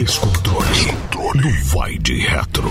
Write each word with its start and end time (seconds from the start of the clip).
Descontrole. 0.00 0.66
Descontrole. 0.66 1.50
Vai 1.64 1.98
de 1.98 2.14
Retro. 2.20 2.70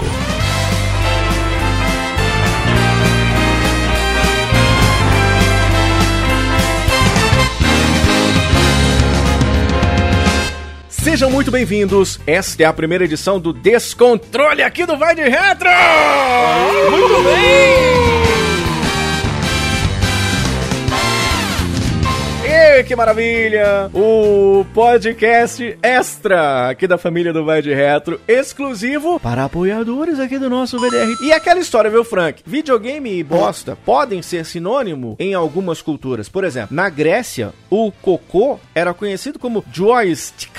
Sejam 10.90 11.30
muito 11.30 11.52
bem-vindos. 11.52 12.20
Esta 12.26 12.64
é 12.64 12.66
a 12.66 12.74
primeira 12.74 13.04
edição 13.04 13.40
do 13.40 13.54
Descontrole 13.54 14.64
aqui 14.64 14.88
do 14.88 14.98
Vai 14.98 15.14
de 15.14 15.22
Retro. 15.22 15.70
Muito 16.90 17.24
bem. 17.26 18.39
Que 22.70 22.96
maravilha! 22.96 23.90
O 23.94 24.64
podcast 24.74 25.78
extra 25.82 26.70
aqui 26.70 26.88
da 26.88 26.98
família 26.98 27.34
do 27.34 27.44
Vai 27.44 27.62
de 27.62 27.74
Retro, 27.74 28.22
exclusivo 28.28 29.20
para 29.20 29.46
apoiadores 29.46 30.20
aqui 30.20 30.38
do 30.38 30.50
nosso 30.50 30.80
VDR. 30.80 31.16
E 31.22 31.34
aquela 31.34 31.60
história, 31.60 31.90
viu, 31.90 32.04
Frank? 32.04 32.42
Videogame 32.46 33.18
e 33.18 33.24
bosta 33.24 33.76
podem 33.86 34.22
ser 34.22 34.46
sinônimo 34.46 35.16
em 35.20 35.34
algumas 35.34 35.82
culturas. 35.82 36.30
Por 36.30 36.44
exemplo, 36.44 36.76
na 36.76 36.90
Grécia, 36.90 37.54
o 37.70 37.92
cocô 37.92 38.60
era 38.74 38.94
conhecido 38.94 39.40
como 39.40 39.66
joystick, 39.74 40.52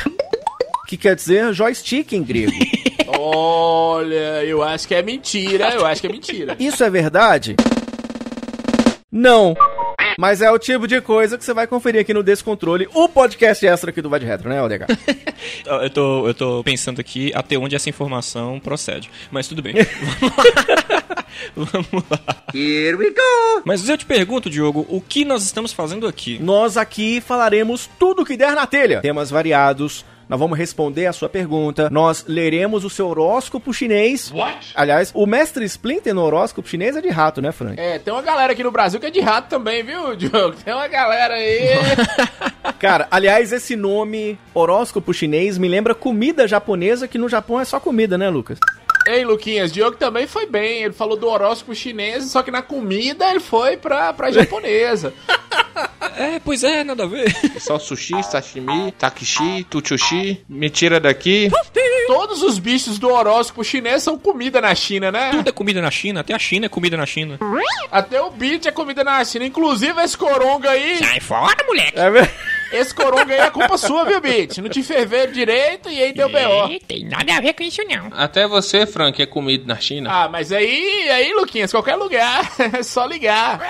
que 0.88 0.97
quer 0.97 1.14
dizer 1.14 1.52
joystick 1.52 2.12
em 2.12 2.22
grego. 2.22 2.52
Olha, 3.19 4.45
eu 4.45 4.62
acho 4.62 4.86
que 4.86 4.95
é 4.95 5.02
mentira, 5.02 5.70
eu 5.70 5.86
acho 5.86 6.00
que 6.00 6.06
é 6.08 6.11
mentira. 6.11 6.56
Isso 6.58 6.83
é 6.83 6.91
verdade? 6.91 7.56
Não. 9.11 9.56
Mas 10.19 10.42
é 10.42 10.50
o 10.50 10.59
tipo 10.59 10.87
de 10.87 11.00
coisa 11.00 11.37
que 11.38 11.45
você 11.45 11.52
vai 11.55 11.66
conferir 11.66 12.00
aqui 12.00 12.12
no 12.14 12.23
Descontrole, 12.23 12.88
o 12.95 13.09
podcast 13.09 13.66
extra 13.66 13.91
aqui 13.91 14.02
do 14.02 14.10
Vai 14.10 14.20
de 14.20 14.27
Retro, 14.27 14.48
né, 14.48 14.62
ODH? 14.62 14.86
Eu 15.66 15.91
tô, 15.91 16.27
eu 16.28 16.34
tô 16.34 16.62
pensando 16.64 17.00
aqui 17.00 17.33
até 17.34 17.56
onde 17.56 17.75
essa 17.75 17.89
informação 17.89 18.61
procede. 18.61 19.11
Mas 19.31 19.48
tudo 19.48 19.62
bem. 19.62 19.75
Vamos 21.56 22.05
lá. 22.11 22.20
Here 22.55 22.94
we 22.97 23.11
go! 23.11 23.62
Mas 23.64 23.88
eu 23.88 23.97
te 23.97 24.05
pergunto, 24.05 24.50
Diogo, 24.50 24.86
o 24.88 25.00
que 25.00 25.25
nós 25.25 25.42
estamos 25.42 25.72
fazendo 25.72 26.06
aqui? 26.06 26.38
Nós 26.41 26.77
aqui 26.77 27.20
falaremos 27.20 27.88
tudo 27.98 28.25
que 28.25 28.36
der 28.36 28.55
na 28.55 28.66
telha. 28.66 29.00
Temas 29.00 29.31
variados. 29.31 30.05
Nós 30.31 30.39
vamos 30.39 30.56
responder 30.56 31.06
a 31.06 31.12
sua 31.12 31.28
pergunta. 31.28 31.91
Nós 31.91 32.25
leremos 32.28 32.84
o 32.84 32.89
seu 32.89 33.09
horóscopo 33.09 33.75
chinês. 33.75 34.31
What? 34.31 34.70
Aliás, 34.77 35.11
o 35.12 35.27
mestre 35.27 35.64
Splinter 35.64 36.14
no 36.14 36.22
horóscopo 36.22 36.69
chinês 36.69 36.95
é 36.97 37.00
de 37.00 37.09
rato, 37.09 37.42
né, 37.42 37.50
Frank? 37.50 37.81
É, 37.81 37.98
tem 37.98 38.14
uma 38.14 38.22
galera 38.22 38.53
aqui 38.53 38.62
no 38.62 38.70
Brasil 38.70 39.00
que 39.00 39.06
é 39.06 39.11
de 39.11 39.19
rato 39.19 39.48
também, 39.48 39.83
viu, 39.83 40.14
Diogo? 40.14 40.55
Tem 40.64 40.72
uma 40.72 40.87
galera 40.87 41.34
aí. 41.34 41.70
Cara, 42.78 43.09
aliás, 43.11 43.53
esse 43.53 43.75
nome 43.75 44.39
horóscopo 44.55 45.12
chinês 45.12 45.59
me 45.59 45.67
lembra 45.67 45.97
comida 45.97 46.47
japonesa, 46.47 47.09
que 47.09 47.19
no 47.19 47.28
Japão 47.28 47.59
é 47.59 47.65
só 47.65 47.81
comida, 47.81 48.17
né, 48.17 48.31
Lucas? 48.31 48.61
Ei, 49.09 49.25
Luquinhas, 49.25 49.72
Diogo 49.72 49.97
também 49.97 50.28
foi 50.28 50.47
bem. 50.47 50.84
Ele 50.84 50.92
falou 50.92 51.17
do 51.17 51.27
horóscopo 51.27 51.75
chinês, 51.75 52.31
só 52.31 52.41
que 52.41 52.53
na 52.53 52.62
comida 52.62 53.28
ele 53.28 53.41
foi 53.41 53.77
pra, 53.77 54.12
pra 54.12 54.31
japonesa. 54.31 55.12
É, 56.16 56.41
pois 56.41 56.64
é, 56.64 56.84
nada 56.84 57.05
a 57.05 57.06
ver. 57.06 57.34
Só 57.61 57.78
sushi, 57.78 58.22
sashimi, 58.22 58.92
takishi, 58.92 59.64
tuchushi, 59.69 60.44
me 60.48 60.69
tira 60.70 60.98
daqui. 61.00 61.50
Todos 62.06 62.42
os 62.42 62.58
bichos 62.58 62.98
do 62.98 63.08
horóscopo 63.08 63.62
chinês 63.64 64.03
são 64.03 64.19
comida 64.19 64.61
na 64.61 64.75
China, 64.75 65.12
né? 65.12 65.31
Tudo 65.31 65.48
é 65.48 65.53
comida 65.53 65.81
na 65.81 65.91
China, 65.91 66.20
até 66.20 66.34
a 66.34 66.38
China 66.38 66.66
é 66.66 66.69
comida 66.69 66.97
na 66.97 67.06
China. 67.06 67.38
Até 67.91 68.20
o 68.20 68.31
bicho 68.31 68.69
é 68.69 68.72
comida 68.72 69.05
na 69.05 69.25
China. 69.25 69.44
Inclusive 69.44 70.00
esse 70.03 70.16
coronga 70.16 70.70
aí. 70.70 70.98
Sai 70.98 71.20
fora, 71.20 71.64
moleque! 71.66 71.98
É 71.98 72.11
verdade. 72.11 72.50
Esse 72.72 72.94
coronga 72.94 73.34
aí 73.34 73.40
é 73.40 73.50
culpa 73.50 73.76
sua, 73.76 74.04
viu, 74.04 74.20
bitch? 74.20 74.58
Não 74.58 74.68
te 74.68 74.82
ferveram 74.82 75.32
direito 75.32 75.90
e 75.90 76.00
aí 76.02 76.12
deu 76.12 76.28
B.O. 76.28 76.78
tem 76.86 77.04
nada 77.04 77.36
a 77.36 77.40
ver 77.40 77.52
com 77.52 77.62
isso, 77.62 77.82
não. 77.88 78.10
Até 78.12 78.46
você, 78.46 78.86
Frank, 78.86 79.20
é 79.20 79.26
comido 79.26 79.66
na 79.66 79.76
China. 79.76 80.10
Ah, 80.12 80.28
mas 80.28 80.52
aí, 80.52 81.08
aí, 81.10 81.32
Luquinhas, 81.34 81.70
qualquer 81.72 81.97
lugar, 81.97 82.50
é 82.78 82.82
só 82.82 83.06
ligar. 83.06 83.60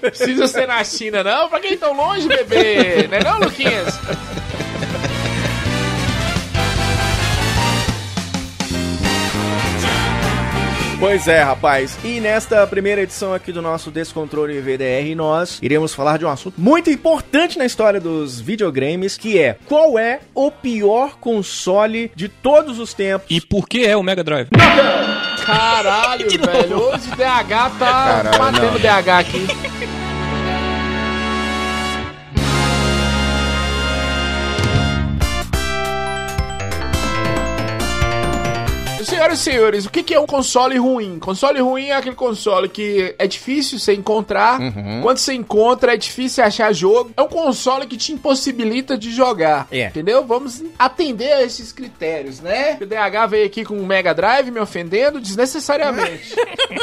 Precisa 0.00 0.46
ser 0.48 0.66
na 0.66 0.82
China, 0.82 1.22
não? 1.22 1.48
Pra 1.48 1.60
quem 1.60 1.76
tão 1.76 1.96
longe, 1.96 2.26
bebê? 2.26 3.06
Não 3.08 3.18
é 3.18 3.24
não, 3.24 3.38
Luquinhas? 3.40 3.98
Pois 11.00 11.28
é, 11.28 11.40
rapaz. 11.42 11.96
E 12.02 12.18
nesta 12.20 12.66
primeira 12.66 13.02
edição 13.02 13.32
aqui 13.32 13.52
do 13.52 13.62
nosso 13.62 13.88
Descontrole 13.88 14.60
VDR, 14.60 15.14
nós 15.14 15.60
iremos 15.62 15.94
falar 15.94 16.18
de 16.18 16.24
um 16.24 16.28
assunto 16.28 16.60
muito 16.60 16.90
importante 16.90 17.56
na 17.56 17.64
história 17.64 18.00
dos 18.00 18.40
videogames, 18.40 19.16
que 19.16 19.38
é 19.38 19.56
qual 19.66 19.96
é 19.96 20.18
o 20.34 20.50
pior 20.50 21.16
console 21.20 22.10
de 22.16 22.28
todos 22.28 22.80
os 22.80 22.92
tempos? 22.94 23.28
E 23.30 23.40
por 23.40 23.68
que 23.68 23.86
é 23.86 23.96
o 23.96 24.02
Mega 24.02 24.24
Drive? 24.24 24.48
Caralho, 25.46 26.26
velho. 26.44 26.76
Hoje 26.82 27.08
o 27.12 27.16
DH 27.16 27.18
tá 27.18 27.70
Caralho, 27.78 28.38
batendo 28.38 28.72
não. 28.72 28.80
DH 28.80 29.08
aqui. 29.20 29.46
Senhoras 39.08 39.38
e 39.38 39.42
senhores, 39.42 39.86
o 39.86 39.90
que 39.90 40.02
que 40.02 40.12
é 40.12 40.20
um 40.20 40.26
console 40.26 40.76
ruim? 40.76 41.18
Console 41.18 41.58
ruim 41.60 41.86
é 41.86 41.96
aquele 41.96 42.14
console 42.14 42.68
que 42.68 43.14
é 43.18 43.26
difícil 43.26 43.78
você 43.78 43.94
encontrar. 43.94 44.60
Uhum. 44.60 45.00
Quando 45.00 45.16
você 45.16 45.32
encontra, 45.32 45.94
é 45.94 45.96
difícil 45.96 46.44
achar 46.44 46.74
jogo. 46.74 47.10
É 47.16 47.22
um 47.22 47.28
console 47.28 47.86
que 47.86 47.96
te 47.96 48.12
impossibilita 48.12 48.98
de 48.98 49.10
jogar. 49.10 49.66
É. 49.72 49.86
Entendeu? 49.86 50.26
Vamos 50.26 50.62
atender 50.78 51.32
a 51.32 51.42
esses 51.42 51.72
critérios, 51.72 52.40
né? 52.40 52.76
O 52.82 52.84
DH 52.84 53.30
veio 53.30 53.46
aqui 53.46 53.64
com 53.64 53.78
um 53.78 53.86
Mega 53.86 54.12
Drive 54.12 54.50
me 54.50 54.60
ofendendo 54.60 55.20
desnecessariamente. 55.20 56.34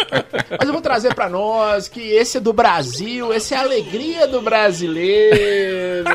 Mas 0.58 0.68
eu 0.68 0.74
vou 0.74 0.82
trazer 0.82 1.14
pra 1.14 1.30
nós 1.30 1.88
que 1.88 2.02
esse 2.02 2.38
é 2.38 2.40
do 2.40 2.52
Brasil, 2.52 3.32
esse 3.36 3.54
é 3.54 3.58
a 3.58 3.62
alegria 3.62 4.28
do 4.28 4.42
brasileiro. 4.42 6.10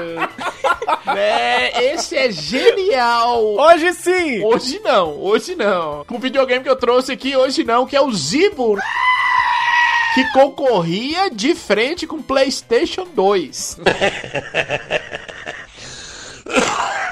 Né? 1.06 1.70
Esse 1.92 2.16
é 2.16 2.30
genial. 2.30 3.42
Hoje 3.56 3.92
sim! 3.94 4.44
Hoje 4.44 4.80
não, 4.84 5.20
hoje 5.20 5.54
não. 5.54 6.04
Com 6.04 6.16
o 6.16 6.20
videogame 6.20 6.62
que 6.62 6.70
eu 6.70 6.76
trouxe 6.76 7.12
aqui, 7.12 7.36
hoje 7.36 7.64
não, 7.64 7.86
que 7.86 7.96
é 7.96 8.00
o 8.00 8.12
Zibo. 8.12 8.78
Que 10.14 10.24
concorria 10.32 11.30
de 11.30 11.54
frente 11.54 12.06
com 12.06 12.16
o 12.16 12.22
PlayStation 12.22 13.06
2. 13.14 13.78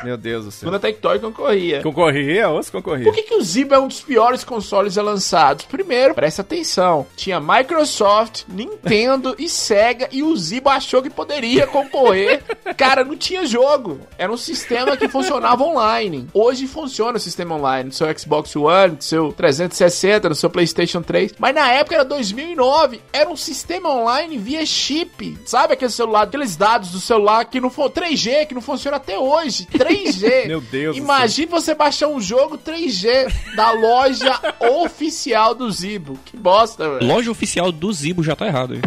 Meu 0.05 0.17
Deus 0.17 0.45
do 0.45 0.51
céu. 0.51 0.69
Quando 0.69 0.77
a 0.77 0.79
Tectoy 0.79 1.19
concorria. 1.19 1.83
Concorria, 1.83 2.49
ou 2.49 2.63
se 2.63 2.71
concorria? 2.71 3.05
Por 3.05 3.15
que, 3.15 3.23
que 3.23 3.35
o 3.35 3.43
Zibo 3.43 3.75
é 3.75 3.79
um 3.79 3.89
dos 3.89 4.01
piores 4.01 4.45
consoles 4.45 4.95
já 4.95 5.03
lançados? 5.03 5.65
Primeiro, 5.67 6.15
presta 6.15 6.43
atenção: 6.43 7.07
tinha 7.17 7.41
Microsoft, 7.41 8.45
Nintendo 8.49 9.35
e 9.39 9.49
Sega, 9.49 10.09
e 10.13 10.23
o 10.23 10.37
Zibo 10.37 10.69
achou 10.69 11.03
que 11.03 11.11
poderia 11.11 11.67
concorrer. 11.67 12.43
Cara, 12.77 13.05
não 13.05 13.17
tinha 13.17 13.47
jogo. 13.47 14.01
Era 14.17 14.33
um 14.33 14.37
sistema 14.37 14.97
que 14.97 15.09
funcionava 15.09 15.63
online. 15.65 16.29
Hoje 16.33 16.67
funciona 16.67 17.17
o 17.17 17.21
sistema 17.21 17.57
online 17.57 17.89
no 17.89 17.93
seu 17.93 18.07
Xbox 18.19 18.55
One, 18.55 18.95
no 18.97 19.03
seu 19.03 19.33
360, 19.33 20.29
no 20.29 20.35
seu 20.35 20.51
PlayStation 20.51 21.03
3. 21.03 21.35
Mas 21.39 21.55
na 21.55 21.71
época 21.73 21.97
era 21.97 22.05
2009. 22.05 23.01
Era 23.13 23.29
um 23.29 23.37
sistema 23.37 23.89
online 23.89 24.39
via 24.39 24.65
chip. 24.65 25.39
Sabe 25.45 25.75
aquele 25.75 25.91
celular, 25.91 26.23
aqueles 26.23 26.57
dados 26.57 26.91
do 26.91 27.01
celular 27.01 27.45
que 27.45 27.61
não 27.61 27.71
foi 27.71 27.89
3G, 27.89 28.47
que 28.47 28.55
não 28.55 28.61
funciona 28.61 28.97
até 28.97 29.19
hoje. 29.19 29.67
3G. 29.89 30.47
Meu 30.47 30.61
Deus 30.61 30.97
do 30.97 31.03
Imagine 31.03 31.47
você 31.47 31.75
baixar 31.75 32.09
um 32.09 32.21
jogo 32.21 32.59
3G 32.59 33.33
da 33.55 33.71
loja 33.73 34.39
oficial 34.85 35.55
do 35.55 35.71
Zibo. 35.71 36.19
Que 36.25 36.37
bosta, 36.37 36.89
velho. 36.89 37.07
Loja 37.07 37.31
oficial 37.31 37.73
do 37.73 37.93
Zibo 37.93 38.23
já 38.23 38.37
tá 38.37 38.47
errado 38.47 38.75
aí. 38.75 38.81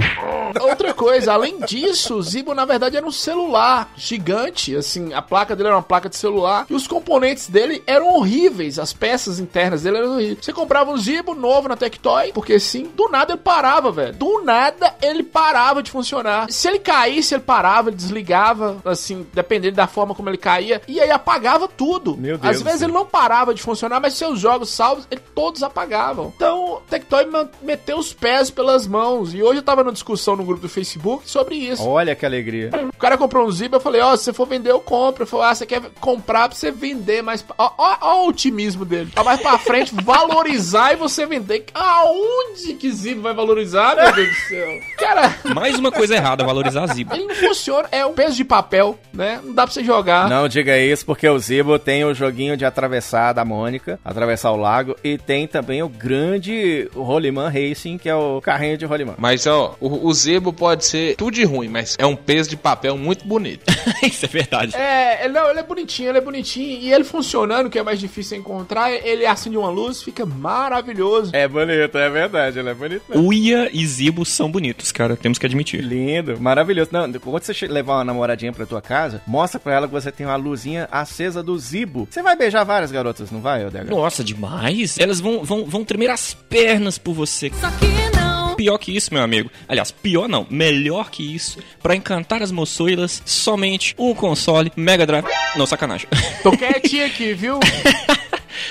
Outra 0.62 0.94
coisa, 0.94 1.34
além 1.34 1.60
disso, 1.62 2.16
o 2.16 2.22
Zibo 2.22 2.54
na 2.54 2.66
verdade 2.66 2.98
era 2.98 3.06
um 3.06 3.12
celular 3.12 3.92
gigante, 3.96 4.76
assim, 4.76 5.14
a 5.14 5.22
placa 5.22 5.56
dele 5.56 5.68
era 5.68 5.78
uma 5.78 5.84
placa 5.84 6.10
de 6.10 6.16
celular 6.16 6.66
e 6.70 6.74
os 6.74 6.88
componentes 6.88 7.48
dele 7.48 7.82
eram 7.88 8.16
horríveis, 8.16 8.78
as 8.78 8.94
peças 8.94 9.40
internas 9.40 9.84
dele 9.84 9.98
eram 9.98 10.14
horríveis. 10.14 10.40
Você 10.42 10.54
comprava 10.54 10.92
um 10.92 10.98
Zibo 10.98 11.34
novo 11.34 11.68
na 11.68 11.76
Tectoy, 11.76 12.32
porque 12.34 12.60
sim, 12.60 12.90
do 12.96 13.10
nada 13.10 13.34
ele 13.34 13.42
parava, 13.42 13.92
velho. 13.92 14.14
Do 14.14 14.44
nada 14.44 14.96
ele 15.02 15.24
parava 15.24 15.82
de 15.82 15.92
funcionar. 15.92 16.52
Se 16.52 16.68
ele 16.68 16.80
caísse, 16.80 17.34
ele 17.34 17.44
parava, 17.44 17.90
ele 17.90 17.96
desligava, 17.96 18.78
assim, 18.86 19.26
dependendo 19.34 19.76
da 19.76 19.88
forma 19.88 20.14
como 20.14 20.30
ele 20.30 20.38
caía, 20.38 20.82
e 20.92 21.00
aí 21.00 21.12
apagava 21.12 21.68
tudo. 21.68 22.18
Meu 22.18 22.38
Deus 22.38 22.56
Às 22.56 22.62
vezes 22.62 22.80
céu. 22.80 22.88
ele 22.90 22.98
não 22.98 23.06
parava 23.06 23.54
de 23.54 23.62
funcionar, 23.62 24.00
mas 24.00 24.14
seus 24.14 24.40
jogos 24.40 24.70
salvos, 24.70 25.08
ele 25.10 25.22
todos 25.34 25.64
apagavam. 25.64 26.32
Então, 26.36 26.76
o 26.76 26.82
Tectoy 26.82 27.26
meteu 27.62 27.98
os 27.98 28.14
pés 28.14 28.50
pelas 28.50 28.88
mãos. 28.88 29.34
E 29.34 29.42
hoje 29.42 29.60
eu 29.60 29.64
tava 29.64 29.84
numa 29.84 29.94
discussão 29.94 30.36
no 30.36 30.44
grupo 30.44 30.62
do 30.62 30.70
Facebook 30.70 31.30
sobre 31.30 31.56
isso. 31.56 31.88
Olha 31.88 32.16
que 32.16 32.26
alegria. 32.26 32.70
O 32.94 32.98
cara 32.98 33.18
comprou 33.18 33.48
um 33.48 33.52
Zibo, 33.52 33.76
eu 33.78 33.82
falei, 33.82 34.02
ó, 34.02 34.16
se 34.16 34.26
você 34.26 34.34
for 34.34 34.48
vender, 34.48 34.72
eu 34.72 34.80
compro. 34.80 35.24
Ele 35.24 35.30
falou, 35.30 35.46
ah, 35.46 35.56
você 35.56 35.66
quer 35.66 35.82
comprar 36.00 36.50
pra 36.50 36.58
você 36.58 36.72
vender 36.72 37.22
mais... 37.22 37.44
Ó, 37.58 37.72
ó, 37.78 37.98
ó 38.02 38.24
o 38.24 38.28
otimismo 38.30 38.86
dele. 38.86 39.12
Ó, 39.16 39.24
mais 39.24 39.42
pra 39.42 39.58
frente, 39.58 39.94
valorizar 40.04 40.94
e 40.94 40.96
você 40.96 41.26
vender. 41.26 41.66
Aonde 41.74 42.74
que 42.74 42.92
Zibo 42.92 43.22
vai 43.22 43.34
valorizar, 43.34 43.96
meu 43.96 44.12
Deus 44.14 44.30
do 44.30 44.36
céu? 44.48 44.70
Cara, 45.02 45.36
Mais 45.56 45.78
uma 45.78 45.92
coisa 45.92 46.16
errada, 46.16 46.44
valorizar 46.44 46.88
Zibo. 46.88 47.14
ele 47.14 47.26
não 47.26 47.36
funciona. 47.36 47.88
É 47.92 48.06
um 48.06 48.14
peso 48.14 48.36
de 48.36 48.44
papel, 48.46 48.98
né? 49.14 49.40
Não 49.44 49.54
dá 49.54 49.64
pra 49.64 49.74
você 49.74 49.84
jogar. 49.84 50.30
Não 50.30 50.48
diga 50.48 50.72
É 50.72 50.86
isso, 50.86 51.06
porque 51.06 51.28
o 51.28 51.38
Zibo 51.40 51.78
tem 51.80 52.04
o 52.06 52.14
joguinho 52.14 52.56
de 52.56 52.64
atravessar 52.66 53.34
da 53.34 53.44
Mônica, 53.44 54.00
atravessar 54.06 54.52
o 54.52 54.56
lago, 54.58 54.96
e 55.04 55.18
tem 55.18 55.48
também 55.48 55.82
o 55.84 55.90
grande 55.90 56.90
Rolimã 56.96 57.50
Racing, 57.50 57.98
que 57.98 58.08
é 58.10 58.16
o 58.16 58.40
carrinho 58.42 58.78
de 58.78 58.86
Rolimã. 58.86 59.16
Mas, 59.18 59.46
ó, 59.48 59.76
o, 59.80 60.08
o 60.08 60.14
Zebo 60.14 60.54
pode 60.54 60.86
ser 60.86 61.16
tudo 61.16 61.32
de 61.32 61.44
ruim, 61.44 61.68
mas 61.68 61.96
é 62.00 62.06
um 62.06 62.16
peso 62.16 62.50
de 62.50 62.58
papel 62.58 62.98
muito 62.98 63.26
bonito. 63.28 63.64
Isso 64.04 64.26
é 64.26 64.30
verdade. 64.30 64.76
É, 64.76 65.26
ele- 65.26 65.34
não, 65.34 65.50
ele 65.50 65.60
é 65.60 65.64
bonitinho, 65.64 66.10
ele 66.10 66.18
é 66.18 66.22
bonitinho. 66.22 66.80
E 66.82 66.92
ele 66.94 67.04
funcionando, 67.04 67.70
que 67.70 67.80
é 67.80 67.84
mais 67.84 68.00
difícil 68.00 68.38
encontrar, 68.38 68.92
ele 68.92 69.26
acende 69.26 69.58
uma 69.58 69.70
luz, 69.70 70.02
fica 70.04 70.26
maravilhoso. 70.26 71.32
É 71.34 71.48
bonito, 71.48 71.98
é 71.98 72.10
verdade, 72.10 72.60
ele 72.60 72.70
é 72.70 72.74
bonito 72.74 73.04
mesmo. 73.10 73.28
Uia 73.28 73.70
e 73.74 73.86
Zibo 73.86 74.26
são 74.26 74.50
bonitos, 74.52 74.91
cara. 74.92 75.16
Temos 75.16 75.38
que 75.38 75.46
admitir. 75.46 75.82
Lindo, 75.82 76.40
maravilhoso. 76.40 76.90
Não, 76.92 77.12
quando 77.14 77.44
você 77.44 77.68
levar 77.68 77.98
uma 77.98 78.06
namoradinha 78.06 78.52
pra 78.52 78.66
tua 78.66 78.82
casa, 78.82 79.22
mostra 79.26 79.60
pra 79.60 79.74
ela 79.74 79.88
que 79.88 79.94
você 79.94 80.12
tem 80.12 80.26
uma 80.26 80.36
luzinha 80.36 80.88
acesa 80.92 81.42
do 81.44 81.58
Zibo. 81.58 82.08
Você 82.10 82.22
vai 82.22 82.36
beijar 82.36 82.64
várias 82.64 82.92
garotas, 82.92 83.32
não 83.32 83.42
vai, 83.42 83.66
Odega? 83.66 83.90
Nossa, 83.90 84.24
demais. 84.24 84.98
Elas 84.98 85.20
vão, 85.20 85.44
vão, 85.44 85.66
vão 85.66 85.84
tremer 85.84 86.10
as 86.10 86.34
pernas 86.34 86.98
por 86.98 87.14
você. 87.14 87.52
Só 87.60 87.70
que 87.72 88.18
não. 88.18 88.56
Pior 88.56 88.78
que 88.78 88.96
isso, 88.96 89.14
meu 89.14 89.24
amigo. 89.24 89.50
Aliás, 89.68 89.92
pior 89.92 90.28
não, 90.28 90.46
melhor 90.50 91.10
que 91.10 91.24
isso. 91.24 91.60
Pra 91.82 91.96
encantar 91.96 92.42
as 92.42 92.52
moçoilas, 92.52 93.22
somente 93.26 93.96
um 93.98 94.14
console 94.14 94.72
Mega 94.76 95.06
Drive. 95.06 95.26
Não, 95.56 95.66
sacanagem. 95.66 96.08
Tô 96.44 96.52
quietinho 96.52 97.06
aqui, 97.06 97.34
viu? 97.34 97.60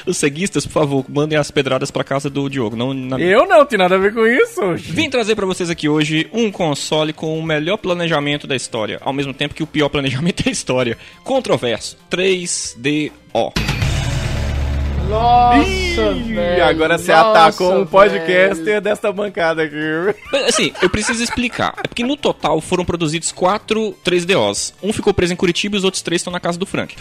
Os 0.07 0.17
ceguistas, 0.17 0.67
por 0.67 0.73
favor, 0.73 1.05
mandem 1.09 1.39
as 1.39 1.51
pedradas 1.51 1.91
pra 1.91 2.05
casa 2.05 2.29
do 2.31 2.49
Diogo. 2.49 2.77
Não 2.77 2.93
na... 2.95 3.19
Eu 3.19 3.47
não, 3.47 3.65
tem 3.65 3.79
nada 3.79 3.95
a 3.95 3.99
ver 3.99 4.13
com 4.13 4.27
isso. 4.27 4.61
Vim 4.77 5.09
trazer 5.09 5.35
pra 5.35 5.47
vocês 5.47 5.71
aqui 5.71 5.89
hoje 5.89 6.29
um 6.33 6.51
console 6.51 7.13
com 7.13 7.39
o 7.39 7.43
melhor 7.43 7.77
planejamento 7.77 8.47
da 8.47 8.57
história, 8.57 8.99
ao 9.03 9.13
mesmo 9.13 9.33
tempo 9.35 9.55
que 9.55 9.63
o 9.63 9.67
pior 9.67 9.89
planejamento 9.91 10.45
da 10.45 10.51
história. 10.51 10.97
Controverso. 11.25 11.97
3DO. 12.11 13.70
Nossa, 15.11 15.67
Ih, 15.67 16.35
velho. 16.35 16.65
agora 16.65 16.97
você 16.97 17.13
nossa, 17.13 17.31
atacou 17.47 17.79
um 17.81 17.85
podcaster 17.87 18.65
velho. 18.65 18.81
desta 18.81 19.13
bancada 19.13 19.63
aqui. 19.65 19.75
Mas, 20.33 20.45
Assim, 20.51 20.73
eu 20.81 20.89
preciso 20.89 21.23
explicar. 21.23 21.75
É 21.85 21.89
porque 21.89 22.05
no 22.05 22.17
total 22.17 22.61
foram 22.61 22.85
produzidos 22.85 23.33
quatro 23.33 23.95
3DOs. 24.05 24.73
Um 24.83 24.93
ficou 24.93 25.13
preso 25.13 25.33
em 25.33 25.37
Curitiba 25.37 25.77
e 25.77 25.79
os 25.79 25.85
outros 25.85 26.03
três 26.03 26.21
estão 26.21 26.33
na 26.33 26.41
casa 26.41 26.59
do 26.59 26.65
Frank. 26.67 26.95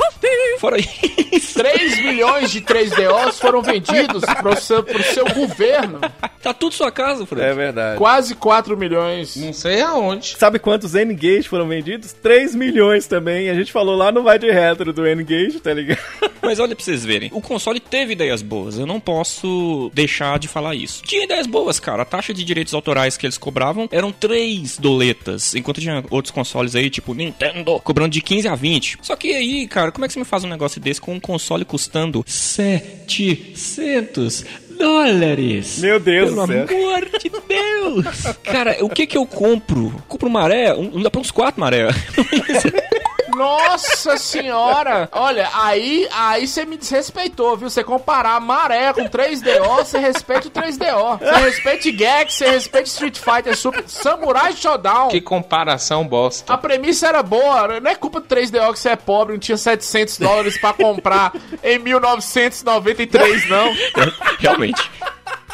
Fora 0.59 0.77
isso. 0.79 1.53
3 1.53 1.97
milhões 2.03 2.51
de 2.51 2.61
3DOs 2.61 3.33
foram 3.33 3.61
vendidos 3.61 4.23
pro 4.41 4.59
seu, 4.59 4.83
pro 4.83 5.01
seu 5.03 5.25
governo. 5.33 5.99
Tá 6.41 6.53
tudo 6.53 6.73
sua 6.73 6.91
casa, 6.91 7.25
Frank. 7.25 7.43
É 7.45 7.53
verdade. 7.53 7.97
Quase 7.97 8.33
4 8.35 8.75
milhões. 8.77 9.35
Não 9.35 9.53
sei 9.53 9.81
aonde. 9.81 10.35
Sabe 10.37 10.57
quantos 10.59 10.95
N-Gage 10.95 11.47
foram 11.47 11.67
vendidos? 11.67 12.11
3 12.13 12.55
milhões 12.55 13.07
também. 13.07 13.49
A 13.49 13.53
gente 13.53 13.71
falou 13.71 13.95
lá 13.95 14.11
no 14.11 14.23
Vai 14.23 14.39
de 14.39 14.49
Retro 14.51 14.91
do 14.91 15.05
N-Gage, 15.05 15.59
tá 15.59 15.73
ligado? 15.73 15.99
Mas 16.41 16.59
olha 16.59 16.75
pra 16.75 16.83
vocês 16.83 17.03
verem, 17.05 17.29
o 17.33 17.41
console 17.41 17.79
teve 17.79 17.98
ideias 18.07 18.41
boas, 18.41 18.77
eu 18.79 18.85
não 18.85 18.99
posso 18.99 19.89
deixar 19.93 20.37
de 20.39 20.47
falar 20.47 20.75
isso. 20.75 21.01
Tinha 21.03 21.23
ideias 21.23 21.47
boas, 21.47 21.79
cara. 21.79 22.01
A 22.03 22.05
taxa 22.05 22.33
de 22.33 22.43
direitos 22.43 22.73
autorais 22.73 23.17
que 23.17 23.25
eles 23.25 23.37
cobravam 23.37 23.87
eram 23.91 24.11
3 24.11 24.77
doletas, 24.77 25.53
enquanto 25.55 25.81
tinha 25.81 26.03
outros 26.09 26.31
consoles 26.31 26.75
aí, 26.75 26.89
tipo 26.89 27.13
Nintendo, 27.13 27.79
cobrando 27.81 28.11
de 28.11 28.21
15 28.21 28.47
a 28.47 28.55
20. 28.55 28.97
Só 29.01 29.15
que 29.15 29.33
aí, 29.35 29.67
cara, 29.67 29.91
como 29.91 30.05
é 30.05 30.07
que 30.07 30.13
você 30.13 30.19
me 30.19 30.25
faz 30.25 30.43
um 30.43 30.49
negócio 30.49 30.79
desse 30.81 30.99
com 31.01 31.13
um 31.13 31.19
console 31.19 31.65
custando 31.65 32.23
700 32.27 34.45
dólares? 34.77 35.79
Meu 35.79 35.99
Deus 35.99 36.29
Pelo 36.29 36.47
do 36.47 36.53
céu. 36.53 36.65
amor 36.69 37.05
de 37.19 37.29
Deus! 37.47 38.05
Cara, 38.43 38.77
o 38.81 38.89
que 38.89 39.05
que 39.07 39.17
eu 39.17 39.25
compro? 39.25 39.93
Compro 40.07 40.29
maré? 40.29 40.73
Um, 40.73 41.01
dá 41.01 41.09
pra 41.11 41.19
uns 41.21 41.31
4 41.31 41.59
maré. 41.59 41.87
Nossa 43.39 44.17
senhora! 44.17 45.07
Olha, 45.13 45.49
aí 45.53 46.05
aí 46.11 46.45
você 46.45 46.65
me 46.65 46.75
desrespeitou, 46.75 47.55
viu? 47.55 47.69
Você 47.69 47.81
comparar 47.85 48.37
maré 48.41 48.91
com 48.91 49.05
3DO, 49.05 49.77
você 49.77 49.97
respeita 49.97 50.49
o 50.49 50.51
3DO. 50.51 51.19
Você 51.19 51.45
respeita 51.45 51.89
Gex, 51.89 52.33
você 52.33 52.49
respeita 52.49 52.89
Street 52.89 53.17
Fighter 53.17 53.55
Super, 53.55 53.85
Samurai 53.87 54.51
Showdown. 54.51 55.07
Que 55.07 55.21
comparação 55.21 56.05
bosta. 56.05 56.51
A 56.51 56.57
premissa 56.57 57.07
era 57.07 57.23
boa, 57.23 57.79
não 57.79 57.89
é 57.89 57.95
culpa 57.95 58.19
do 58.19 58.27
3DO 58.27 58.73
que 58.73 58.79
você 58.79 58.89
é 58.89 58.95
pobre, 58.97 59.33
não 59.35 59.39
tinha 59.39 59.57
700 59.57 60.17
dólares 60.17 60.57
pra 60.57 60.73
comprar 60.73 61.31
em 61.63 61.79
1993, 61.79 63.47
não. 63.47 63.73
Realmente. 64.37 64.91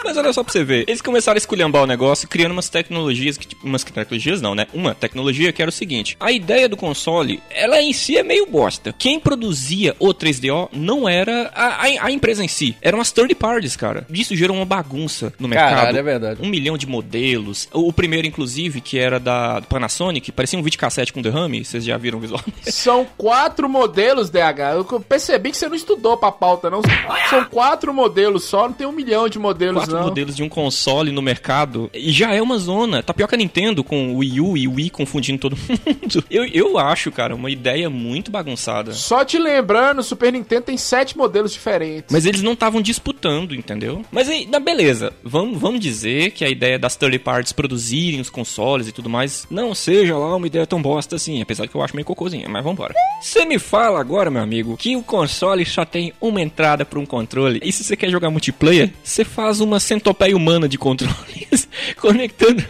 Mas 0.05 0.17
olha 0.17 0.31
só 0.31 0.43
pra 0.43 0.53
você 0.53 0.63
ver, 0.63 0.85
eles 0.87 1.01
começaram 1.01 1.35
a 1.35 1.39
esculhambar 1.39 1.83
o 1.83 1.87
negócio 1.87 2.27
criando 2.27 2.51
umas 2.51 2.69
tecnologias 2.69 3.37
que, 3.37 3.47
tipo, 3.47 3.65
umas 3.65 3.83
tecnologias 3.83 4.41
não, 4.41 4.53
né? 4.53 4.67
Uma 4.73 4.93
tecnologia 4.93 5.51
que 5.51 5.61
era 5.61 5.69
o 5.69 5.73
seguinte: 5.73 6.15
a 6.19 6.31
ideia 6.31 6.69
do 6.69 6.77
console, 6.77 7.41
ela 7.49 7.81
em 7.81 7.91
si 7.91 8.17
é 8.17 8.23
meio 8.23 8.45
bosta. 8.45 8.93
Quem 8.97 9.19
produzia 9.19 9.95
o 9.99 10.13
3DO 10.13 10.69
não 10.71 11.09
era 11.09 11.51
a, 11.55 11.65
a, 11.65 12.05
a 12.05 12.11
empresa 12.11 12.43
em 12.43 12.47
si, 12.47 12.75
eram 12.81 13.01
as 13.01 13.11
third 13.11 13.33
parties, 13.35 13.75
cara. 13.75 14.05
Isso 14.09 14.35
gerou 14.35 14.55
uma 14.55 14.65
bagunça 14.65 15.33
no 15.39 15.47
mercado. 15.47 15.75
Caralho, 15.75 15.97
é 15.97 16.03
verdade. 16.03 16.39
Um 16.41 16.49
milhão 16.49 16.77
de 16.77 16.85
modelos. 16.85 17.67
O, 17.73 17.89
o 17.89 17.93
primeiro, 17.93 18.27
inclusive, 18.27 18.81
que 18.81 18.99
era 18.99 19.19
da 19.19 19.61
Panasonic, 19.67 20.31
parecia 20.31 20.59
um 20.59 20.63
videocassete 20.63 21.11
com 21.11 21.21
derrame, 21.21 21.65
vocês 21.65 21.83
já 21.83 21.97
viram 21.97 22.19
visualmente. 22.19 22.53
São 22.71 23.07
quatro 23.17 23.67
modelos, 23.67 24.29
DH. 24.29 24.75
Eu 24.75 24.99
percebi 25.01 25.51
que 25.51 25.57
você 25.57 25.67
não 25.67 25.75
estudou 25.75 26.17
pra 26.17 26.31
pauta, 26.31 26.69
não. 26.69 26.81
São 27.29 27.45
quatro 27.45 27.93
modelos 27.93 28.43
só, 28.43 28.67
não 28.67 28.73
tem 28.73 28.85
um 28.85 28.91
milhão 28.91 29.27
de 29.27 29.39
modelos, 29.39 29.85
quatro. 29.85 29.94
Modelos 30.03 30.35
de 30.35 30.43
um 30.43 30.49
console 30.49 31.11
no 31.11 31.21
mercado 31.21 31.89
e 31.93 32.11
já 32.11 32.33
é 32.33 32.41
uma 32.41 32.57
zona. 32.57 33.01
Tá 33.01 33.13
pior 33.13 33.27
que 33.27 33.35
a 33.35 33.37
Nintendo 33.37 33.83
com 33.83 34.13
o 34.13 34.17
Wii 34.17 34.41
U 34.41 34.57
e 34.57 34.67
o 34.67 34.73
Wii 34.73 34.89
confundindo 34.89 35.39
todo 35.39 35.57
mundo. 35.69 36.23
Eu, 36.29 36.45
eu 36.45 36.77
acho, 36.77 37.11
cara, 37.11 37.35
uma 37.35 37.49
ideia 37.49 37.89
muito 37.89 38.31
bagunçada. 38.31 38.93
Só 38.93 39.23
te 39.23 39.37
lembrando, 39.37 39.99
o 39.99 40.03
Super 40.03 40.31
Nintendo 40.31 40.63
tem 40.63 40.77
sete 40.77 41.17
modelos 41.17 41.53
diferentes. 41.53 42.11
Mas 42.11 42.25
eles 42.25 42.41
não 42.41 42.53
estavam 42.53 42.81
disputando, 42.81 43.55
entendeu? 43.55 44.03
Mas 44.11 44.29
aí, 44.29 44.45
na 44.45 44.59
beleza, 44.59 45.13
vamos, 45.23 45.59
vamos 45.59 45.79
dizer 45.79 46.31
que 46.31 46.43
a 46.43 46.49
ideia 46.49 46.77
das 46.79 46.95
third 46.95 47.17
parties 47.19 47.53
produzirem 47.53 48.19
os 48.19 48.29
consoles 48.29 48.87
e 48.87 48.91
tudo 48.91 49.09
mais 49.09 49.45
não 49.49 49.73
seja 49.75 50.17
lá 50.17 50.35
uma 50.35 50.47
ideia 50.47 50.65
tão 50.65 50.81
bosta 50.81 51.15
assim, 51.15 51.41
apesar 51.41 51.67
que 51.67 51.75
eu 51.75 51.81
acho 51.81 51.95
meio 51.95 52.05
cocôzinha, 52.05 52.47
mas 52.49 52.63
vambora. 52.63 52.93
Você 53.21 53.45
me 53.45 53.59
fala 53.59 53.99
agora, 53.99 54.29
meu 54.29 54.41
amigo, 54.41 54.77
que 54.77 54.95
o 54.95 55.03
console 55.03 55.65
só 55.65 55.85
tem 55.85 56.13
uma 56.19 56.41
entrada 56.41 56.85
para 56.85 56.99
um 56.99 57.05
controle, 57.05 57.59
e 57.63 57.71
se 57.71 57.83
você 57.83 57.95
quer 57.95 58.09
jogar 58.09 58.29
multiplayer, 58.29 58.91
você 59.03 59.23
faz 59.23 59.59
uma 59.59 59.79
centopeia 59.85 60.35
humana 60.35 60.67
de 60.67 60.77
controles 60.77 61.69
conectando 62.01 62.63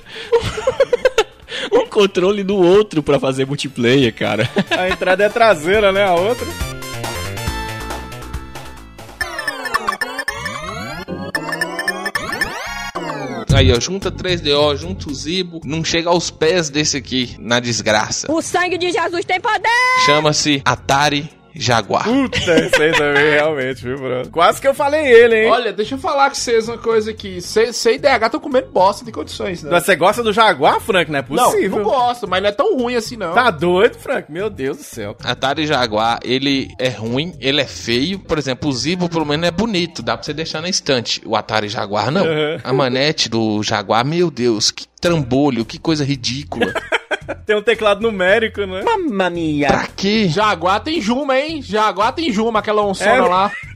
um 1.71 1.88
controle 1.88 2.44
do 2.44 2.56
outro 2.56 3.01
para 3.01 3.19
fazer 3.19 3.45
multiplayer, 3.45 4.13
cara. 4.13 4.50
A 4.69 4.89
entrada 4.89 5.23
é 5.23 5.29
traseira, 5.29 5.91
né? 5.91 6.03
A 6.03 6.13
outra. 6.13 6.45
Aí, 13.55 13.72
ó, 13.72 13.79
junta 13.79 14.12
3DO, 14.12 14.75
junta 14.75 15.10
o 15.10 15.13
Zibo, 15.13 15.62
não 15.63 15.81
chega 15.81 16.10
aos 16.10 16.29
pés 16.29 16.69
desse 16.69 16.98
aqui, 16.98 17.38
na 17.39 17.62
desgraça. 17.62 18.29
O 18.29 18.41
sangue 18.41 18.77
de 18.77 18.91
Jesus 18.91 19.24
tem 19.24 19.39
poder! 19.39 19.69
Chama-se 20.05 20.62
Atari 20.65 21.29
Jaguar. 21.55 22.03
Puta, 22.03 22.38
isso 22.65 22.81
aí 22.81 22.91
também, 22.91 23.29
realmente, 23.31 23.81
viu, 23.83 23.97
bro? 23.97 24.29
Quase 24.29 24.59
que 24.59 24.67
eu 24.67 24.74
falei 24.74 25.05
ele, 25.05 25.43
hein? 25.45 25.51
Olha, 25.51 25.71
deixa 25.74 25.95
eu 25.95 26.00
falar 26.00 26.29
com 26.29 26.35
vocês 26.35 26.67
uma 26.67 26.77
coisa 26.77 27.12
aqui. 27.12 27.39
Você 27.41 27.93
e 27.93 27.97
DH 27.97 28.25
estão 28.25 28.39
comendo 28.39 28.67
bosta 28.71 29.05
de 29.05 29.12
condições, 29.12 29.63
né? 29.63 29.69
Mas 29.71 29.83
Você 29.85 29.95
gosta 29.95 30.21
do 30.21 30.33
Jaguar, 30.33 30.79
Frank? 30.81 31.09
Não 31.12 31.19
é 31.19 31.25
Não, 31.29 31.51
possível. 31.51 31.77
não 31.77 31.83
gosto, 31.85 32.27
mas 32.27 32.41
não 32.41 32.50
é 32.50 32.51
tão 32.51 32.77
ruim 32.77 32.95
assim, 32.95 33.15
não. 33.15 33.33
Tá 33.33 33.50
doido, 33.50 33.97
Frank? 33.97 34.31
Meu 34.31 34.50
Deus 34.50 34.77
do 34.77 34.83
céu. 34.83 35.15
Atari 35.24 35.65
Jaguar, 35.65 36.19
ele 36.24 36.69
é 36.79 36.89
ruim, 36.89 37.33
ele 37.39 37.62
é 37.62 37.65
feio. 37.65 38.19
Por 38.19 38.38
exemplo, 38.38 38.69
o 38.69 38.74
Zibo, 38.74 39.07
pelo 39.09 39.25
menos, 39.25 39.47
é 39.47 39.51
bonito. 39.51 40.01
Dá 40.01 40.17
pra 40.17 40.24
você 40.25 40.33
deixar 40.33 40.62
na 40.62 40.69
estante. 40.69 41.21
O 41.25 41.35
Atari 41.35 41.69
Jaguar, 41.69 42.12
não. 42.12 42.24
Uhum. 42.25 42.59
A 42.63 42.74
manete 42.74 43.29
do 43.29 43.62
Jaguar, 43.63 44.05
meu 44.05 44.29
Deus, 44.29 44.71
que 44.71 44.85
trambolho, 45.00 45.63
que 45.65 45.77
coisa 45.77 46.03
ridícula. 46.03 46.74
Tem 47.46 47.55
um 47.55 47.62
teclado 47.62 48.01
numérico, 48.01 48.62
né? 48.65 48.82
pra 49.67 49.88
quê? 49.96 50.27
Jaguar 50.27 50.79
tem 50.82 51.01
Juma, 51.01 51.38
hein? 51.39 51.62
Jaguar 51.62 52.13
tem 52.13 52.32
Juma, 52.32 52.60
aquela 52.60 52.86
onçona 52.86 53.12
É. 53.12 53.22
lá. 53.22 53.51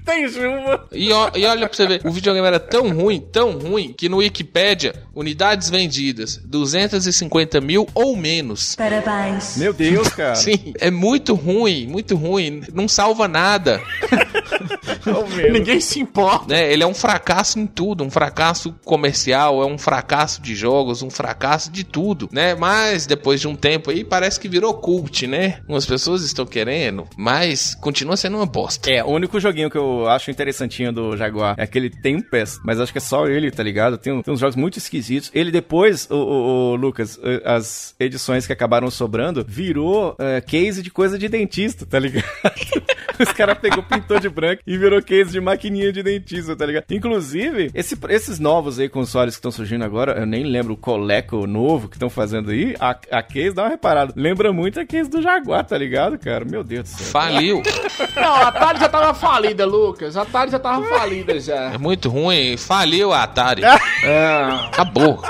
E, 0.92 1.12
ó- 1.12 1.32
e 1.36 1.46
olha 1.46 1.68
pra 1.68 1.76
você 1.76 1.88
ver, 1.88 2.02
o 2.06 2.12
videogame 2.12 2.46
era 2.48 2.60
tão 2.60 2.90
ruim, 2.94 3.20
tão 3.20 3.52
ruim, 3.58 3.94
que 3.98 4.10
no 4.10 4.18
Wikipedia, 4.18 4.94
unidades 5.16 5.70
vendidas, 5.70 6.38
250 6.46 7.62
mil 7.62 7.88
ou 7.94 8.16
menos. 8.16 8.76
Parabéns. 8.76 9.58
Meu 9.58 9.74
Deus, 9.74 10.10
cara. 10.10 10.36
Sim, 10.40 10.74
é 10.80 10.90
muito 10.92 11.34
ruim, 11.36 11.88
muito 11.88 12.16
ruim, 12.16 12.62
não 12.74 12.88
salva 12.88 13.28
nada. 13.28 13.82
Ninguém 15.52 15.80
se 15.80 16.00
importa. 16.00 16.54
né? 16.54 16.72
Ele 16.72 16.84
é 16.84 16.88
um 16.88 16.94
fracasso 16.94 17.60
em 17.60 17.66
tudo, 17.68 18.04
um 18.04 18.10
fracasso 18.10 18.74
comercial, 18.84 19.62
é 19.62 19.66
um 19.66 19.78
fracasso 19.78 20.42
de 20.42 20.56
jogos, 20.56 21.02
um 21.02 21.10
fracasso 21.10 21.72
de 21.72 21.84
tudo, 21.84 22.30
né? 22.32 22.56
Mas 22.56 23.06
depois 23.06 23.40
de 23.42 23.48
um 23.48 23.56
tempo 23.56 23.90
aí 23.92 24.04
parece 24.04 24.40
que 24.40 24.48
virou 24.48 24.74
cult, 24.76 25.28
né? 25.28 25.60
Umas 25.68 25.86
pessoas 25.86 26.24
estão 26.24 26.46
querendo, 26.46 27.08
mas 27.18 27.76
continua 27.76 28.18
sendo 28.18 28.38
uma 28.38 28.46
bosta. 28.46 28.90
É, 28.90 29.04
o 29.04 29.08
único 29.10 29.40
joguinho 29.40 29.70
que 29.70 29.78
eu 29.78 29.99
acho 30.08 30.32
interessantinho 30.32 30.92
do 30.92 31.16
Jaguar 31.18 31.56
é 31.58 31.64
aquele 31.64 31.90
Tempest, 31.90 32.60
mas 32.64 32.80
acho 32.80 32.92
que 32.92 32.98
é 32.98 33.02
só 33.02 33.28
ele, 33.28 33.50
tá 33.52 33.64
ligado? 33.64 33.98
Tem, 33.98 34.22
tem 34.22 34.34
uns 34.34 34.40
jogos 34.40 34.56
muito 34.56 34.78
esquisitos. 34.78 35.32
Ele 35.34 35.52
depois, 35.52 36.08
o, 36.10 36.16
o- 36.16 36.72
o 36.72 36.76
Lucas, 36.76 37.20
eh, 37.24 37.42
as 37.46 37.96
edições 38.00 38.46
que 38.48 38.54
acabaram 38.54 38.90
sobrando, 38.92 39.46
virou 39.48 40.16
eh, 40.20 40.42
case 40.42 40.82
de 40.82 40.90
coisa 40.92 41.18
de 41.18 41.28
dentista, 41.28 41.86
tá 41.86 42.00
ligado? 42.00 42.26
Os 43.24 43.32
caras 43.34 43.58
pegou, 43.58 43.84
pintou 43.84 44.20
de 44.20 44.30
branco 44.30 44.62
e 44.66 44.78
virou 44.78 45.02
case 45.02 45.32
de 45.32 45.42
maquininha 45.42 45.92
de 45.92 46.02
dentista, 46.04 46.56
tá 46.56 46.66
ligado? 46.66 46.86
Inclusive, 46.90 47.70
esse- 47.74 47.98
esses 48.10 48.40
novos 48.40 48.80
aí 48.80 48.88
consoles 48.90 49.36
que 49.36 49.40
estão 49.40 49.52
surgindo 49.52 49.84
agora, 49.84 50.14
eu 50.20 50.26
nem 50.26 50.44
lembro 50.44 50.74
o 50.74 50.78
Coleco 50.78 51.46
novo 51.48 51.88
que 51.90 51.96
estão 51.96 52.10
fazendo 52.10 52.52
aí, 52.52 52.76
a, 52.80 52.92
a 53.12 53.22
case, 53.24 53.54
dá 53.56 53.64
uma 53.64 53.70
reparada, 53.70 54.14
lembra 54.16 54.52
muito 54.54 54.80
a 54.80 54.86
case 54.86 55.10
do 55.10 55.22
Jaguar, 55.22 55.66
tá 55.66 55.78
ligado, 55.78 56.18
cara? 56.18 56.46
Meu 56.46 56.64
Deus 56.64 56.84
do 56.84 56.98
céu. 56.98 57.08
Faliu. 57.08 57.62
Não, 58.16 58.34
a 58.36 58.48
Atari 58.48 58.80
já 58.80 58.90
tava 58.90 59.14
falida, 59.14 59.66
Lucas. 59.66 60.16
A 60.18 60.22
Atari 60.22 60.52
já 60.52 60.60
tava 60.60 60.84
falida 60.86 61.40
já. 61.40 61.74
É 61.74 61.78
muito 61.78 62.10
ruim. 62.10 62.56
Faliu 62.58 63.12
a 63.12 63.24
Atari. 63.24 63.62
É. 64.02 64.50
Acabou. 64.68 65.22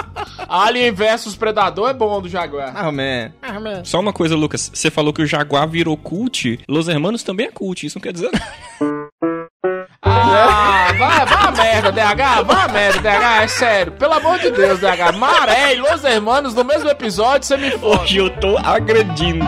Alien 0.50 0.92
vs 0.92 1.36
Predador 1.36 1.90
é 1.90 1.94
bom 1.94 2.22
do 2.22 2.28
Jaguar. 2.28 2.74
Ah, 2.76 2.92
man. 2.92 3.32
Só 3.84 4.00
uma 4.00 4.12
coisa, 4.12 4.36
Lucas. 4.36 4.72
Você 4.74 4.90
falou 4.90 5.14
que 5.14 5.22
o 5.22 5.26
Jaguar 5.28 5.68
virou 5.68 5.96
cult. 5.96 6.60
Los 6.68 6.88
Hermanos 6.88 7.24
também 7.24 7.48
é 7.48 7.52
cult. 7.52 7.86
Isso 7.86 7.98
não 7.98 8.02
quer 8.02 8.14
dizer 8.14 8.32
nada. 8.32 8.46
Ah, 10.02 10.94
vai, 10.98 11.26
vai 11.26 11.48
a 11.48 11.52
merda, 11.52 11.92
DH, 11.92 12.46
vai 12.46 12.66
a 12.66 12.68
merda, 12.68 13.00
DH, 13.02 13.44
é 13.44 13.48
sério. 13.48 13.92
Pelo 13.94 14.14
amor 14.14 14.40
de 14.40 14.50
Deus, 14.52 14.80
DH. 14.80 15.18
Maré 15.18 15.76
e 15.76 15.80
Los 15.80 16.04
Hermanos 16.04 16.54
no 16.54 16.64
mesmo 16.64 16.90
episódio, 16.90 17.46
você 17.46 17.58
me 17.58 17.72
fode. 17.72 18.04
Hoje 18.04 18.18
eu 18.18 18.30
tô 18.40 18.58
agredindo. 18.58 19.46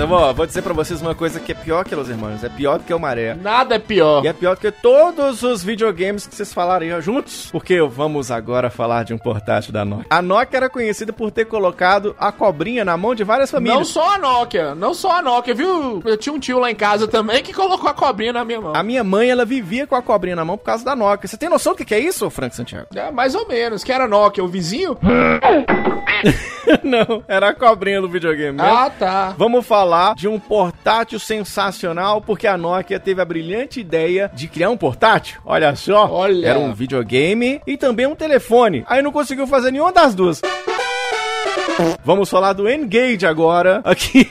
Eu 0.00 0.06
vou, 0.06 0.34
vou 0.34 0.46
dizer 0.46 0.62
pra 0.62 0.72
vocês 0.72 1.00
uma 1.02 1.14
coisa 1.14 1.38
que 1.38 1.52
é 1.52 1.54
pior 1.54 1.84
que 1.84 1.94
Los 1.94 2.08
Hermanos, 2.08 2.42
é 2.42 2.48
pior 2.48 2.78
do 2.78 2.84
que 2.84 2.94
o 2.94 2.98
Maré. 2.98 3.34
Nada 3.34 3.74
é 3.74 3.78
pior. 3.78 4.24
E 4.24 4.28
é 4.28 4.32
pior 4.32 4.54
do 4.54 4.60
que 4.60 4.70
todos 4.70 5.42
os 5.42 5.62
videogames 5.62 6.26
que 6.26 6.34
vocês 6.34 6.52
falariam 6.54 7.00
juntos. 7.00 7.48
Porque 7.52 7.80
vamos 7.82 8.30
agora 8.30 8.70
falar 8.70 9.04
de 9.04 9.12
um 9.12 9.18
portátil 9.18 9.72
da 9.72 9.84
Nokia. 9.84 10.06
A 10.08 10.22
Nokia 10.22 10.56
era 10.56 10.70
conhecida 10.70 11.12
por 11.12 11.30
ter 11.30 11.44
colocado 11.44 12.16
a 12.18 12.32
cobrinha 12.32 12.84
na 12.84 12.96
mão 12.96 13.14
de 13.14 13.24
várias 13.24 13.52
Não 13.52 13.58
famílias. 13.58 13.88
só 13.88 14.14
a 14.14 14.18
Nokia, 14.18 14.74
não 14.74 14.94
só 14.94 15.18
a 15.18 15.22
Nokia, 15.22 15.54
viu? 15.54 16.02
Eu 16.04 16.16
tinha 16.16 16.32
um 16.32 16.38
tio 16.38 16.58
lá 16.58 16.70
em 16.70 16.74
casa 16.74 17.06
também 17.06 17.42
que 17.42 17.52
colocou 17.52 17.90
a 17.90 17.94
cobrinha 17.94 18.32
na 18.32 18.44
minha 18.44 18.60
mão. 18.60 18.72
A 18.74 18.82
minha 18.82 19.04
mãe, 19.04 19.30
ela 19.30 19.44
vivia 19.44 19.86
com 19.86 19.94
a 19.96 20.02
cobrinha 20.02 20.36
na 20.36 20.44
mão 20.44 20.56
por 20.56 20.64
causa 20.64 20.84
da 20.84 20.96
Nokia. 20.96 21.28
Você 21.28 21.36
tem 21.36 21.48
noção 21.48 21.74
do 21.74 21.76
que 21.76 21.84
que 21.84 21.94
é 21.94 21.98
isso, 22.00 22.28
Frank 22.30 22.56
Santiago? 22.56 22.86
É, 22.94 23.10
mais 23.10 23.34
ou 23.34 23.46
menos. 23.46 23.84
Que 23.84 23.92
era 23.92 24.04
a 24.04 24.08
Nokia, 24.08 24.42
o 24.42 24.48
vizinho? 24.48 24.96
Não, 26.82 27.22
era 27.26 27.50
a 27.50 27.54
cobrinha 27.54 28.00
do 28.00 28.08
videogame 28.08 28.52
mesmo. 28.56 28.72
Ah, 28.72 28.90
tá. 28.90 29.34
Vamos 29.36 29.66
falar 29.66 29.89
de 30.16 30.28
um 30.28 30.38
portátil 30.38 31.18
sensacional, 31.18 32.20
porque 32.20 32.46
a 32.46 32.56
Nokia 32.56 33.00
teve 33.00 33.20
a 33.20 33.24
brilhante 33.24 33.80
ideia 33.80 34.30
de 34.34 34.48
criar 34.48 34.70
um 34.70 34.76
portátil. 34.76 35.40
Olha 35.44 35.74
só, 35.74 36.08
Olha. 36.10 36.46
era 36.48 36.58
um 36.58 36.72
videogame 36.72 37.60
e 37.66 37.76
também 37.76 38.06
um 38.06 38.14
telefone. 38.14 38.84
Aí 38.88 39.02
não 39.02 39.12
conseguiu 39.12 39.46
fazer 39.46 39.70
nenhuma 39.70 39.92
das 39.92 40.14
duas. 40.14 40.40
Vamos 42.04 42.28
falar 42.28 42.52
do 42.52 42.68
N-Gage 42.68 43.26
agora, 43.26 43.80
aqui, 43.84 44.28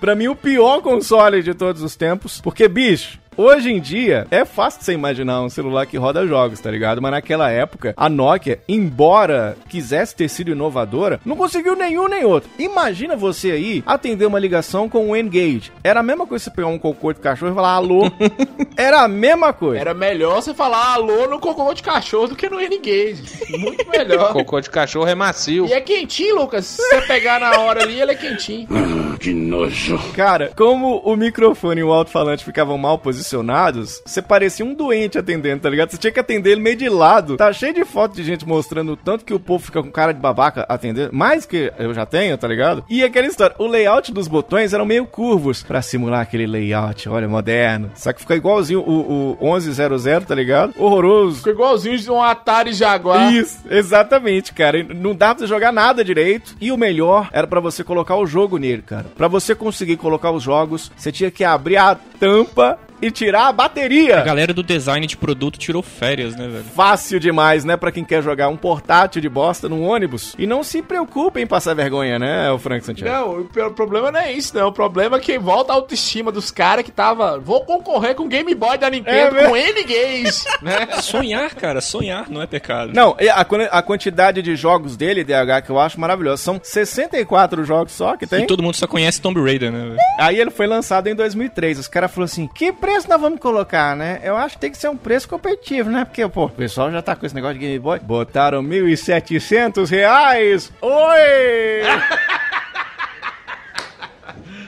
pra 0.00 0.14
mim 0.14 0.28
o 0.28 0.36
pior 0.36 0.80
console 0.80 1.42
de 1.42 1.54
todos 1.54 1.82
os 1.82 1.94
tempos, 1.94 2.40
porque 2.40 2.68
bicho, 2.68 3.18
Hoje 3.40 3.70
em 3.70 3.78
dia, 3.78 4.26
é 4.32 4.44
fácil 4.44 4.80
de 4.80 4.86
você 4.86 4.92
imaginar 4.94 5.42
um 5.42 5.48
celular 5.48 5.86
que 5.86 5.96
roda 5.96 6.26
jogos, 6.26 6.58
tá 6.58 6.68
ligado? 6.72 7.00
Mas 7.00 7.12
naquela 7.12 7.48
época, 7.48 7.94
a 7.96 8.08
Nokia, 8.08 8.58
embora 8.68 9.56
quisesse 9.68 10.16
ter 10.16 10.28
sido 10.28 10.50
inovadora, 10.50 11.20
não 11.24 11.36
conseguiu 11.36 11.76
nenhum 11.76 12.08
nem 12.08 12.24
outro. 12.24 12.50
Imagina 12.58 13.14
você 13.14 13.52
aí 13.52 13.84
atender 13.86 14.26
uma 14.26 14.40
ligação 14.40 14.88
com 14.88 15.10
o 15.10 15.14
N-Gage. 15.14 15.70
Era 15.84 16.00
a 16.00 16.02
mesma 16.02 16.26
coisa 16.26 16.46
você 16.46 16.50
pegar 16.50 16.66
um 16.66 16.80
cocô 16.80 17.12
de 17.12 17.20
cachorro 17.20 17.52
e 17.52 17.54
falar 17.54 17.74
alô. 17.74 18.10
Era 18.76 19.02
a 19.02 19.08
mesma 19.08 19.52
coisa. 19.52 19.82
Era 19.82 19.94
melhor 19.94 20.42
você 20.42 20.52
falar 20.52 20.94
alô 20.94 21.28
no 21.28 21.38
cocô 21.38 21.72
de 21.72 21.82
cachorro 21.84 22.26
do 22.26 22.34
que 22.34 22.50
no 22.50 22.60
N-Gage. 22.60 23.22
Muito 23.56 23.88
melhor. 23.88 24.32
Cocô 24.34 24.60
de 24.60 24.68
cachorro 24.68 25.06
é 25.06 25.14
macio. 25.14 25.66
E 25.66 25.72
é 25.72 25.80
quentinho, 25.80 26.34
Lucas. 26.40 26.66
Se 26.66 26.82
você 26.82 27.02
pegar 27.02 27.38
na 27.38 27.60
hora 27.60 27.84
ali, 27.84 28.00
ele 28.00 28.10
é 28.10 28.14
quentinho. 28.16 28.66
Que 29.20 29.32
nojo. 29.32 29.96
Cara, 30.14 30.50
como 30.56 30.98
o 31.04 31.16
microfone 31.16 31.80
e 31.80 31.84
o 31.84 31.92
alto-falante 31.92 32.44
ficavam 32.44 32.76
mal 32.76 32.98
posicionados, 32.98 33.27
você 33.36 34.22
parecia 34.22 34.64
um 34.64 34.74
doente 34.74 35.18
atendendo, 35.18 35.62
tá 35.62 35.70
ligado? 35.70 35.90
Você 35.90 35.98
tinha 35.98 36.12
que 36.12 36.20
atender 36.20 36.52
ele 36.52 36.60
meio 36.60 36.76
de 36.76 36.88
lado. 36.88 37.36
Tá 37.36 37.52
cheio 37.52 37.74
de 37.74 37.84
foto 37.84 38.14
de 38.14 38.22
gente 38.22 38.46
mostrando 38.46 38.92
o 38.92 38.96
tanto 38.96 39.24
que 39.24 39.34
o 39.34 39.40
povo 39.40 39.64
fica 39.64 39.82
com 39.82 39.90
cara 39.90 40.12
de 40.12 40.20
babaca 40.20 40.64
atendendo. 40.68 41.10
Mais 41.12 41.44
que 41.44 41.72
eu 41.78 41.92
já 41.92 42.06
tenho, 42.06 42.36
tá 42.38 42.48
ligado? 42.48 42.84
E 42.88 43.02
aquela 43.02 43.26
história, 43.26 43.54
o 43.58 43.66
layout 43.66 44.12
dos 44.12 44.28
botões 44.28 44.72
eram 44.72 44.84
meio 44.84 45.06
curvos 45.06 45.62
pra 45.62 45.82
simular 45.82 46.20
aquele 46.20 46.46
layout, 46.46 47.08
olha, 47.08 47.28
moderno. 47.28 47.90
Só 47.94 48.12
que 48.12 48.20
fica 48.20 48.36
igualzinho 48.36 48.80
o, 48.80 49.36
o 49.40 49.54
1100, 49.54 50.20
tá 50.26 50.34
ligado? 50.34 50.74
Horroroso. 50.76 51.38
Ficou 51.38 51.52
igualzinho 51.52 51.98
de 51.98 52.10
um 52.10 52.22
Atari 52.22 52.72
Jaguar. 52.72 53.32
Isso, 53.32 53.58
exatamente, 53.70 54.52
cara. 54.52 54.82
Não 54.82 55.14
dava 55.14 55.36
pra 55.36 55.46
jogar 55.46 55.72
nada 55.72 56.04
direito. 56.04 56.56
E 56.60 56.72
o 56.72 56.76
melhor 56.76 57.28
era 57.32 57.46
pra 57.46 57.60
você 57.60 57.82
colocar 57.84 58.16
o 58.16 58.26
jogo 58.26 58.58
nele, 58.58 58.82
cara. 58.82 59.06
Pra 59.16 59.28
você 59.28 59.54
conseguir 59.54 59.96
colocar 59.96 60.30
os 60.30 60.42
jogos, 60.42 60.90
você 60.96 61.10
tinha 61.12 61.30
que 61.30 61.44
abrir 61.44 61.76
a 61.76 61.94
tampa 61.94 62.78
e 63.00 63.10
tirar 63.10 63.42
a 63.42 63.48
A 63.48 63.52
bateria. 63.52 64.20
galera 64.22 64.52
do 64.54 64.62
design 64.62 65.06
de 65.06 65.16
produto 65.16 65.58
tirou 65.58 65.82
férias, 65.82 66.34
né, 66.36 66.46
velho? 66.48 66.64
Fácil 66.74 67.18
demais, 67.20 67.64
né? 67.64 67.76
Pra 67.76 67.90
quem 67.92 68.04
quer 68.04 68.22
jogar 68.22 68.48
um 68.48 68.56
portátil 68.56 69.20
de 69.20 69.28
bosta 69.28 69.68
num 69.68 69.82
ônibus. 69.86 70.34
E 70.38 70.46
não 70.46 70.62
se 70.62 70.82
preocupe 70.82 71.40
em 71.40 71.46
passar 71.46 71.74
vergonha, 71.74 72.18
né, 72.18 72.50
o 72.50 72.58
Frank 72.58 72.84
Santiago? 72.84 73.48
Não, 73.54 73.66
o 73.66 73.70
problema 73.72 74.10
não 74.10 74.20
é 74.20 74.32
isso, 74.32 74.56
não. 74.56 74.68
O 74.68 74.72
problema 74.72 75.16
é 75.16 75.20
que 75.20 75.38
volta 75.38 75.72
a 75.72 75.76
autoestima 75.76 76.30
dos 76.32 76.50
caras 76.50 76.84
que 76.84 76.90
tava. 76.90 77.38
Vou 77.38 77.64
concorrer 77.64 78.14
com 78.14 78.24
o 78.24 78.28
Game 78.28 78.54
Boy 78.54 78.78
da 78.78 78.90
Nintendo, 78.90 79.38
É 79.38 79.48
com 79.48 79.56
N-Games, 79.56 80.44
né? 80.62 80.88
Sonhar, 81.02 81.54
cara, 81.54 81.80
sonhar 81.80 82.28
não 82.28 82.42
é 82.42 82.46
pecado. 82.46 82.92
Não, 82.94 83.16
a, 83.30 83.78
a 83.78 83.82
quantidade 83.82 84.42
de 84.42 84.56
jogos 84.56 84.96
dele, 84.96 85.24
DH, 85.24 85.62
que 85.64 85.70
eu 85.70 85.78
acho 85.78 86.00
maravilhosa. 86.00 86.42
São 86.42 86.60
64 86.62 87.64
jogos 87.64 87.92
só 87.92 88.16
que 88.16 88.26
tem. 88.26 88.44
E 88.44 88.46
todo 88.46 88.62
mundo 88.62 88.74
só 88.76 88.86
conhece 88.86 89.20
Tomb 89.20 89.40
Raider, 89.42 89.70
né, 89.70 89.78
velho? 89.80 89.96
Aí 90.18 90.38
ele 90.40 90.50
foi 90.50 90.66
lançado 90.66 91.06
em 91.08 91.14
2003. 91.14 91.78
Os 91.78 91.88
caras 91.88 92.10
falaram 92.10 92.24
assim: 92.30 92.46
que 92.46 92.72
preço 92.88 93.06
nós 93.06 93.20
vamos 93.20 93.38
colocar, 93.38 93.94
né? 93.94 94.18
Eu 94.24 94.34
acho 94.34 94.54
que 94.54 94.62
tem 94.62 94.70
que 94.70 94.78
ser 94.78 94.88
um 94.88 94.96
preço 94.96 95.28
competitivo, 95.28 95.90
né? 95.90 96.06
Porque, 96.06 96.26
pô, 96.26 96.46
o 96.46 96.48
pessoal 96.48 96.90
já 96.90 97.02
tá 97.02 97.14
com 97.14 97.26
esse 97.26 97.34
negócio 97.34 97.58
de 97.58 97.60
Game 97.60 97.78
Boy. 97.78 97.98
Botaram 97.98 98.62
1.700 98.62 99.90
reais. 99.90 100.72
Oi! 100.80 100.88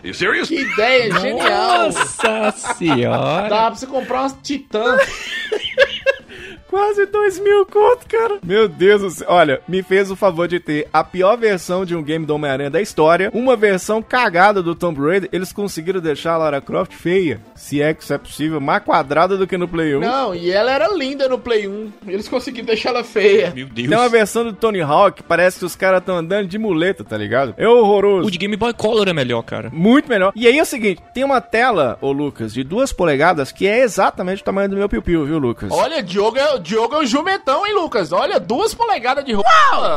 You 0.02 0.14
serious? 0.14 0.48
Que 0.48 0.62
ideia 0.62 1.12
genial. 1.20 1.84
Nossa 1.90 2.52
senhora! 2.78 3.48
Dá 3.50 3.66
pra 3.66 3.74
você 3.74 3.86
comprar 3.86 4.22
umas 4.22 4.34
Titã. 4.42 4.96
Quase 6.70 7.04
2 7.04 7.40
mil 7.40 7.66
conto, 7.66 8.06
cara. 8.06 8.38
Meu 8.44 8.68
Deus 8.68 9.02
do 9.02 9.10
céu. 9.10 9.26
Olha, 9.28 9.60
me 9.66 9.82
fez 9.82 10.08
o 10.08 10.14
favor 10.14 10.46
de 10.46 10.60
ter 10.60 10.86
a 10.92 11.02
pior 11.02 11.36
versão 11.36 11.84
de 11.84 11.96
um 11.96 12.02
game 12.02 12.24
do 12.24 12.32
Homem-Aranha 12.32 12.70
da 12.70 12.80
história, 12.80 13.28
uma 13.34 13.56
versão 13.56 14.00
cagada 14.00 14.62
do 14.62 14.76
Tomb 14.76 15.00
Raider. 15.00 15.28
Eles 15.32 15.52
conseguiram 15.52 16.00
deixar 16.00 16.34
a 16.34 16.38
Lara 16.38 16.60
Croft 16.60 16.94
feia, 16.94 17.40
se 17.56 17.82
é 17.82 17.92
que 17.92 18.04
isso 18.04 18.14
é 18.14 18.18
possível, 18.18 18.60
mais 18.60 18.84
quadrada 18.84 19.36
do 19.36 19.48
que 19.48 19.58
no 19.58 19.66
Play 19.66 19.96
1. 19.96 20.00
Não, 20.00 20.32
e 20.32 20.52
ela 20.52 20.70
era 20.70 20.86
linda 20.94 21.28
no 21.28 21.40
Play 21.40 21.66
1. 21.66 21.92
Eles 22.06 22.28
conseguiram 22.28 22.66
deixar 22.66 22.90
ela 22.90 23.02
feia. 23.02 23.52
Meu 23.52 23.66
Deus. 23.66 23.88
Tem 23.88 23.98
uma 23.98 24.08
versão 24.08 24.44
do 24.44 24.52
Tony 24.52 24.80
Hawk, 24.80 25.24
parece 25.24 25.58
que 25.58 25.64
os 25.64 25.74
caras 25.74 25.98
estão 25.98 26.18
andando 26.18 26.46
de 26.46 26.56
muleta, 26.56 27.02
tá 27.02 27.16
ligado? 27.16 27.52
É 27.56 27.68
horroroso. 27.68 28.28
O 28.28 28.30
de 28.30 28.38
Game 28.38 28.54
Boy 28.56 28.72
Color 28.74 29.08
é 29.08 29.12
melhor, 29.12 29.42
cara. 29.42 29.70
Muito 29.72 30.08
melhor. 30.08 30.32
E 30.36 30.46
aí 30.46 30.56
é 30.56 30.62
o 30.62 30.66
seguinte, 30.66 31.02
tem 31.12 31.24
uma 31.24 31.40
tela, 31.40 31.98
ô 32.00 32.12
Lucas, 32.12 32.54
de 32.54 32.62
duas 32.62 32.92
polegadas, 32.92 33.50
que 33.50 33.66
é 33.66 33.80
exatamente 33.80 34.42
o 34.42 34.44
tamanho 34.44 34.68
do 34.68 34.76
meu 34.76 34.88
piu-piu, 34.88 35.26
viu, 35.26 35.38
Lucas? 35.38 35.72
Olha, 35.72 36.00
Diogo 36.00 36.38
é, 36.38 36.59
Diogo 36.60 36.94
é 36.96 36.98
um 37.00 37.06
jumentão, 37.06 37.66
hein, 37.66 37.74
Lucas? 37.74 38.12
Olha, 38.12 38.38
duas 38.38 38.74
polegadas 38.74 39.24
de 39.24 39.32
roupa. 39.32 39.48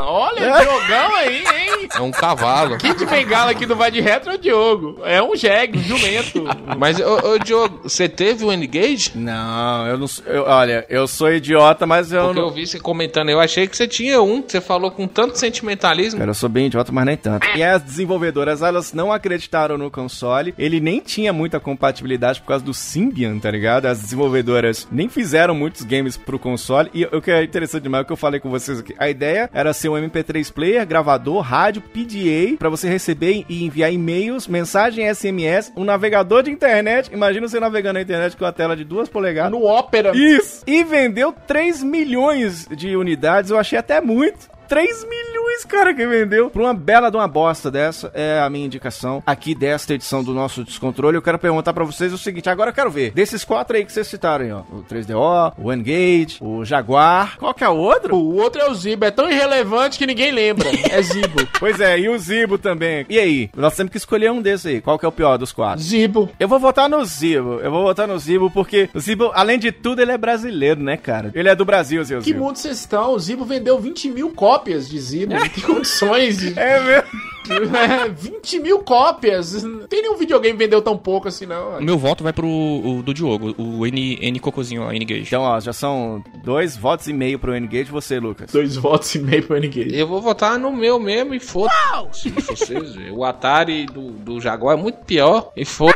Olha, 0.05 0.39
É. 0.41 0.61
Diogão 0.61 1.15
aí, 1.15 1.37
hein? 1.37 1.87
É 1.95 1.99
um 2.01 2.11
cavalo. 2.11 2.77
Kit 2.77 2.97
de 2.97 3.05
bengala 3.05 3.51
aqui 3.51 3.65
do 3.65 3.75
Vai 3.75 3.91
de 3.91 4.01
Retro 4.01 4.31
é 4.31 4.35
o 4.35 4.37
Diogo. 4.37 4.99
É 5.03 5.21
um 5.21 5.35
jegue, 5.35 5.77
um 5.79 5.83
jumento. 5.83 6.43
Mas, 6.77 6.99
ô, 6.99 7.33
ô 7.33 7.37
Diogo, 7.39 7.81
você 7.83 8.07
teve 8.09 8.43
o 8.45 8.51
N-Gage? 8.51 9.11
Não, 9.15 9.87
eu 9.87 9.97
não 9.97 10.07
sou. 10.07 10.25
eu- 10.25 10.43
olha, 10.45 10.85
eu 10.89 11.07
sou 11.07 11.31
idiota, 11.31 11.85
mas 11.85 12.11
eu 12.11 12.25
Porque 12.25 12.39
não. 12.39 12.47
eu 12.47 12.53
vi 12.53 12.65
você 12.65 12.79
comentando, 12.79 13.29
eu 13.29 13.39
achei 13.39 13.67
que 13.67 13.75
você 13.75 13.87
tinha 13.87 14.21
um, 14.21 14.41
que 14.41 14.51
você 14.51 14.61
falou 14.61 14.91
com 14.91 15.07
tanto 15.07 15.37
sentimentalismo. 15.37 16.19
Cara, 16.19 16.31
eu 16.31 16.35
sou 16.35 16.49
bem 16.49 16.67
idiota, 16.67 16.91
mas 16.91 17.05
nem 17.05 17.17
tanto. 17.17 17.45
E 17.55 17.63
as 17.63 17.81
desenvolvedoras, 17.81 18.61
elas 18.61 18.93
não 18.93 19.11
acreditaram 19.11 19.77
no 19.77 19.91
console. 19.91 20.53
Ele 20.57 20.79
nem 20.79 20.99
tinha 20.99 21.31
muita 21.33 21.59
compatibilidade 21.59 22.41
por 22.41 22.47
causa 22.47 22.63
do 22.63 22.73
Symbian, 22.73 23.37
tá 23.39 23.51
ligado? 23.51 23.85
As 23.85 23.99
desenvolvedoras 23.99 24.87
nem 24.91 25.09
fizeram 25.09 25.53
muitos 25.55 25.83
games 25.83 26.17
pro 26.17 26.39
console. 26.39 26.52
E 26.93 27.05
o 27.05 27.21
que 27.21 27.31
é 27.31 27.43
interessante 27.43 27.83
demais, 27.83 28.01
é 28.01 28.03
o 28.03 28.05
que 28.05 28.13
eu 28.13 28.17
falei 28.17 28.39
com 28.39 28.49
vocês 28.49 28.79
aqui. 28.79 28.95
A 28.97 29.09
ideia 29.09 29.49
era 29.53 29.73
ser 29.73 29.89
um 29.89 29.93
MP3 29.93 30.51
player, 30.51 30.85
gravador, 30.85 31.41
rádio, 31.41 31.81
PDA, 31.81 32.57
pra 32.57 32.69
você 32.69 32.87
receber 32.87 33.45
e 33.47 33.63
enviar 33.63 33.91
e-mails, 33.91 34.47
mensagem 34.47 35.13
SMS, 35.13 35.71
um 35.75 35.83
navegador 35.83 36.43
de 36.43 36.51
internet. 36.51 37.11
Imagina 37.13 37.47
você 37.47 37.59
navegando 37.59 37.95
na 37.95 38.01
internet 38.01 38.35
com 38.37 38.45
a 38.45 38.51
tela 38.51 38.75
de 38.75 38.83
duas 38.83 39.09
polegadas. 39.09 39.51
No 39.51 39.63
Ópera. 39.63 40.11
Isso! 40.15 40.63
E 40.67 40.83
vendeu 40.83 41.33
3 41.47 41.83
milhões 41.83 42.67
de 42.67 42.95
unidades, 42.95 43.51
eu 43.51 43.57
achei 43.57 43.77
até 43.77 44.01
muito. 44.01 44.51
3 44.67 45.03
milhões 45.07 45.32
esse 45.53 45.67
cara 45.67 45.93
que 45.93 46.05
vendeu 46.05 46.49
pra 46.49 46.61
uma 46.61 46.73
bela 46.73 47.09
de 47.09 47.17
uma 47.17 47.27
bosta 47.27 47.69
dessa. 47.71 48.11
É 48.13 48.39
a 48.39 48.49
minha 48.49 48.65
indicação 48.65 49.21
aqui 49.25 49.53
desta 49.55 49.93
edição 49.93 50.23
do 50.23 50.33
nosso 50.33 50.63
Descontrole. 50.63 51.15
Eu 51.15 51.21
quero 51.21 51.39
perguntar 51.39 51.73
pra 51.73 51.83
vocês 51.83 52.11
o 52.13 52.17
seguinte, 52.17 52.49
agora 52.49 52.69
eu 52.69 52.73
quero 52.73 52.89
ver. 52.91 53.11
Desses 53.11 53.43
quatro 53.43 53.75
aí 53.77 53.85
que 53.85 53.91
vocês 53.91 54.07
citaram, 54.07 54.45
aí, 54.45 54.51
ó. 54.51 54.59
O 54.71 54.83
3DO, 54.83 55.53
o 55.57 55.71
N-Gage, 55.71 56.37
o 56.41 56.63
Jaguar. 56.65 57.37
Qual 57.37 57.53
que 57.53 57.63
é 57.63 57.69
o 57.69 57.75
outro? 57.75 58.15
O 58.15 58.35
outro 58.35 58.61
é 58.61 58.69
o 58.69 58.73
Zibo, 58.73 59.05
é 59.05 59.11
tão 59.11 59.29
irrelevante 59.29 59.97
que 59.97 60.05
ninguém 60.05 60.31
lembra. 60.31 60.69
É 60.93 61.01
Zibo. 61.01 61.47
Pois 61.59 61.79
é, 61.79 61.97
e 61.99 62.07
o 62.09 62.17
Zibo 62.19 62.57
também. 62.57 63.05
E 63.09 63.17
aí? 63.17 63.49
Nós 63.55 63.75
temos 63.75 63.91
que 63.91 63.97
escolher 63.97 64.31
um 64.31 64.41
desses 64.41 64.65
aí. 64.67 64.81
Qual 64.81 64.99
que 64.99 65.05
é 65.05 65.07
o 65.07 65.11
pior 65.11 65.37
dos 65.37 65.51
quatro? 65.51 65.81
Zibo. 65.83 66.29
Eu 66.39 66.47
vou 66.47 66.59
votar 66.59 66.87
no 66.89 67.03
Zibo. 67.03 67.59
Eu 67.61 67.71
vou 67.71 67.83
votar 67.83 68.07
no 68.07 68.17
Zibo 68.19 68.51
porque 68.51 68.89
o 68.93 68.99
Zibo, 68.99 69.31
além 69.33 69.57
de 69.57 69.71
tudo, 69.71 70.01
ele 70.01 70.11
é 70.11 70.17
brasileiro, 70.17 70.81
né, 70.81 70.97
cara? 70.97 71.31
Ele 71.33 71.49
é 71.49 71.55
do 71.55 71.65
Brasil, 71.65 72.03
seu 72.05 72.19
Que 72.19 72.25
Zibo. 72.25 72.39
mundo 72.43 72.57
vocês 72.57 72.79
estão? 72.79 73.13
O 73.13 73.19
Zibo 73.19 73.43
vendeu 73.45 73.79
20 73.79 74.09
mil 74.09 74.29
cópias 74.31 74.87
de 74.87 74.99
Zibo. 74.99 75.33
Não 75.33 75.42
tem 75.49 75.63
condições 75.63 76.37
de. 76.37 76.59
É 76.59 76.79
mesmo? 76.79 77.23
É, 77.83 78.07
20 78.07 78.59
mil 78.59 78.79
cópias. 78.79 79.63
Não 79.63 79.87
tem 79.87 80.01
nenhum 80.01 80.15
videogame 80.15 80.57
que 80.57 80.63
vendeu 80.63 80.81
tão 80.81 80.97
pouco 80.97 81.27
assim, 81.27 81.45
não. 81.45 81.79
O 81.79 81.83
meu 81.83 81.97
voto 81.97 82.23
vai 82.23 82.31
pro 82.31 82.47
o 82.47 83.01
do 83.03 83.13
Diogo, 83.13 83.53
o 83.57 83.85
N, 83.85 84.17
N 84.21 84.39
Cocozinho 84.39 84.83
lá, 84.85 84.95
N-Gage. 84.95 85.23
Então, 85.23 85.41
ó, 85.41 85.59
já 85.59 85.73
são 85.73 86.23
dois 86.43 86.77
votos 86.77 87.07
e 87.07 87.13
meio 87.13 87.37
pro 87.39 87.55
N-Gage. 87.55 87.91
Você, 87.91 88.19
Lucas. 88.19 88.51
Dois 88.51 88.75
votos 88.75 89.13
e 89.15 89.19
meio 89.19 89.43
pro 89.43 89.57
N-Gage. 89.57 89.95
Eu 89.95 90.07
vou 90.07 90.21
votar 90.21 90.57
no 90.57 90.71
meu 90.71 90.99
mesmo 90.99 91.33
e 91.33 91.39
foda-se 91.39 92.29
vocês. 92.29 92.95
O 93.11 93.23
Atari 93.23 93.85
do, 93.85 94.11
do 94.11 94.39
Jaguar 94.39 94.77
é 94.77 94.81
muito 94.81 94.99
pior. 94.99 95.51
E 95.55 95.65
foda 95.65 95.93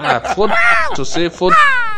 ah, 0.00 0.34
foda 0.34 0.54
você, 0.96 1.30
foda 1.30 1.56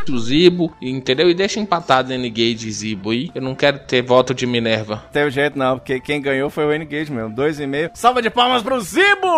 o 0.08 0.18
Zibo, 0.18 0.72
entendeu? 0.80 1.30
E 1.30 1.34
deixa 1.34 1.58
empatado 1.58 2.12
N-Gage 2.12 2.68
e 2.68 2.72
Zibo 2.72 3.10
aí. 3.10 3.30
Eu 3.34 3.42
não 3.42 3.54
quero 3.54 3.78
ter 3.80 4.02
voto 4.02 4.34
de 4.34 4.46
Minerva. 4.46 5.02
Tem 5.12 5.28
jeito 5.30 5.58
não, 5.58 5.78
porque 5.78 5.98
quem 5.98 6.20
ganhou 6.20 6.50
foi 6.50 6.66
o 6.66 6.72
N-Gage 6.72 7.10
mesmo. 7.10 7.34
Dois 7.34 7.58
e 7.58 7.66
meio. 7.66 7.90
Salva 7.94 8.20
de 8.20 8.30
palmas 8.34 8.62
pro 8.62 8.80
Zibo! 8.80 9.28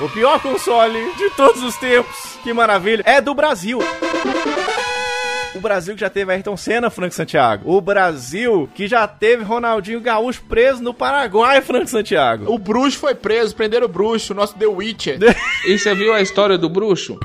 O 0.00 0.08
pior 0.10 0.40
console 0.40 1.00
de 1.14 1.30
todos 1.30 1.62
os 1.62 1.74
tempos. 1.76 2.38
Que 2.44 2.52
maravilha. 2.52 3.02
É 3.06 3.20
do 3.20 3.34
Brasil. 3.34 3.80
O 5.54 5.60
Brasil 5.60 5.94
que 5.94 6.00
já 6.02 6.10
teve 6.10 6.30
Ayrton 6.30 6.56
Senna, 6.56 6.90
Frank 6.90 7.14
Santiago. 7.14 7.74
O 7.74 7.80
Brasil 7.80 8.68
que 8.74 8.86
já 8.86 9.08
teve 9.08 9.42
Ronaldinho 9.42 10.02
Gaúcho 10.02 10.42
preso 10.46 10.82
no 10.82 10.92
Paraguai, 10.92 11.62
Frank 11.62 11.88
Santiago. 11.88 12.52
O 12.52 12.58
bruxo 12.58 12.98
foi 12.98 13.14
preso, 13.14 13.56
prenderam 13.56 13.86
o 13.86 13.88
bruxo, 13.88 14.34
o 14.34 14.36
nosso 14.36 14.54
The 14.54 14.66
Witcher. 14.66 15.18
E 15.66 15.78
você 15.78 15.94
viu 15.94 16.12
a 16.12 16.20
história 16.20 16.58
do 16.58 16.68
bruxo? 16.68 17.18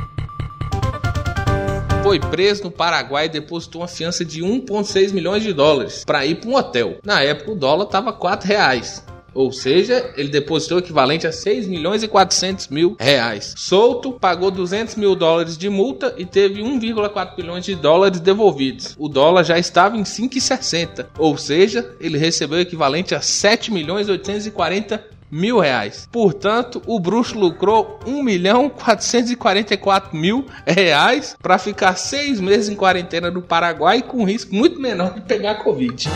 Foi 2.01 2.19
preso 2.19 2.63
no 2.63 2.71
Paraguai 2.71 3.25
e 3.25 3.29
depositou 3.29 3.81
uma 3.81 3.87
fiança 3.87 4.25
de 4.25 4.41
1,6 4.41 5.13
milhões 5.13 5.43
de 5.43 5.53
dólares 5.53 6.03
para 6.03 6.25
ir 6.25 6.35
para 6.35 6.49
um 6.49 6.55
hotel. 6.55 6.97
Na 7.03 7.21
época 7.21 7.51
o 7.51 7.55
dólar 7.55 7.85
tava 7.85 8.11
4 8.11 8.47
reais. 8.47 9.05
Ou 9.33 9.51
seja, 9.51 10.11
ele 10.17 10.29
depositou 10.29 10.77
o 10.77 10.81
equivalente 10.81 11.25
a 11.25 11.31
6 11.31 11.67
milhões 11.67 12.03
e 12.03 12.07
400 12.07 12.67
mil 12.67 12.95
reais. 12.99 13.53
Solto, 13.57 14.13
pagou 14.13 14.51
200 14.51 14.95
mil 14.95 15.15
dólares 15.15 15.57
de 15.57 15.69
multa 15.69 16.13
e 16.17 16.25
teve 16.25 16.61
1,4 16.61 17.35
bilhões 17.35 17.65
de 17.65 17.75
dólares 17.75 18.19
devolvidos. 18.19 18.95
O 18.99 19.07
dólar 19.07 19.43
já 19.43 19.57
estava 19.57 19.97
em 19.97 20.03
5,60. 20.03 21.07
Ou 21.17 21.37
seja, 21.37 21.95
ele 21.99 22.17
recebeu 22.17 22.57
o 22.57 22.61
equivalente 22.61 23.15
a 23.15 23.21
7 23.21 23.71
milhões 23.71 24.07
e 24.07 24.11
840 24.11 25.21
mil 25.31 25.59
reais. 25.59 26.07
Portanto, 26.11 26.81
o 26.85 26.99
bruxo 26.99 27.39
lucrou 27.39 27.99
1 28.05 28.21
milhão 28.21 28.69
444 28.69 30.15
mil 30.15 30.45
reais 30.67 31.37
para 31.41 31.57
ficar 31.57 31.95
seis 31.95 32.41
meses 32.41 32.67
em 32.67 32.75
quarentena 32.75 33.31
no 33.31 33.41
Paraguai 33.41 34.01
com 34.01 34.25
risco 34.25 34.53
muito 34.53 34.79
menor 34.79 35.13
de 35.13 35.21
pegar 35.21 35.55
Covid. 35.63 36.09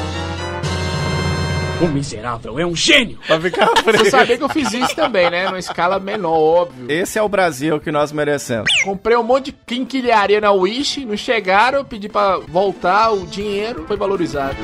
O 1.81 1.87
miserável 1.87 2.57
é 2.57 2.65
um 2.65 2.75
gênio! 2.75 3.19
Pra 3.27 3.39
ficar 3.39 3.65
Você 3.67 3.83
preso. 3.83 4.09
sabia 4.09 4.37
que 4.37 4.43
eu 4.43 4.49
fiz 4.49 4.71
isso 4.73 4.95
também, 4.95 5.29
né? 5.29 5.45
Numa 5.45 5.59
escala 5.59 5.99
menor, 5.99 6.31
óbvio. 6.37 6.89
Esse 6.89 7.19
é 7.19 7.21
o 7.21 7.27
Brasil 7.27 7.79
que 7.81 7.91
nós 7.91 8.13
merecemos. 8.13 8.71
Comprei 8.83 9.17
um 9.17 9.23
monte 9.23 9.45
de 9.47 9.51
quinquilharia 9.65 10.39
na 10.39 10.51
Wish, 10.51 11.03
não 11.05 11.17
chegaram, 11.17 11.83
pedi 11.83 12.07
pra 12.07 12.37
voltar 12.47 13.11
o 13.11 13.25
dinheiro, 13.27 13.83
foi 13.87 13.97
valorizado. 13.97 14.55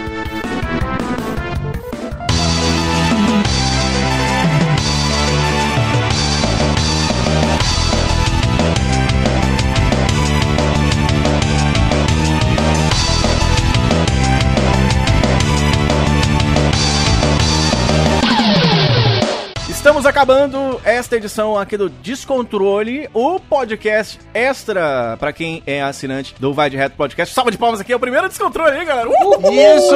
Estamos 19.81 20.05
acabando 20.05 20.79
esta 20.85 21.17
edição 21.17 21.57
aqui 21.57 21.75
do 21.75 21.89
Descontrole, 21.89 23.09
o 23.15 23.39
podcast 23.39 24.20
extra 24.31 25.17
pra 25.20 25.33
quem 25.33 25.63
é 25.65 25.81
assinante 25.81 26.35
do 26.39 26.53
Vai 26.53 26.70
de 26.70 26.77
Reto 26.77 26.96
Podcast. 26.96 27.33
Salva 27.33 27.50
de 27.50 27.57
palmas 27.57 27.79
aqui, 27.79 27.91
é 27.91 27.96
o 27.96 28.00
primeiro 28.00 28.29
Descontrole, 28.29 28.77
hein, 28.77 28.85
galera? 28.85 29.09
Uhul! 29.09 29.51
Isso! 29.51 29.96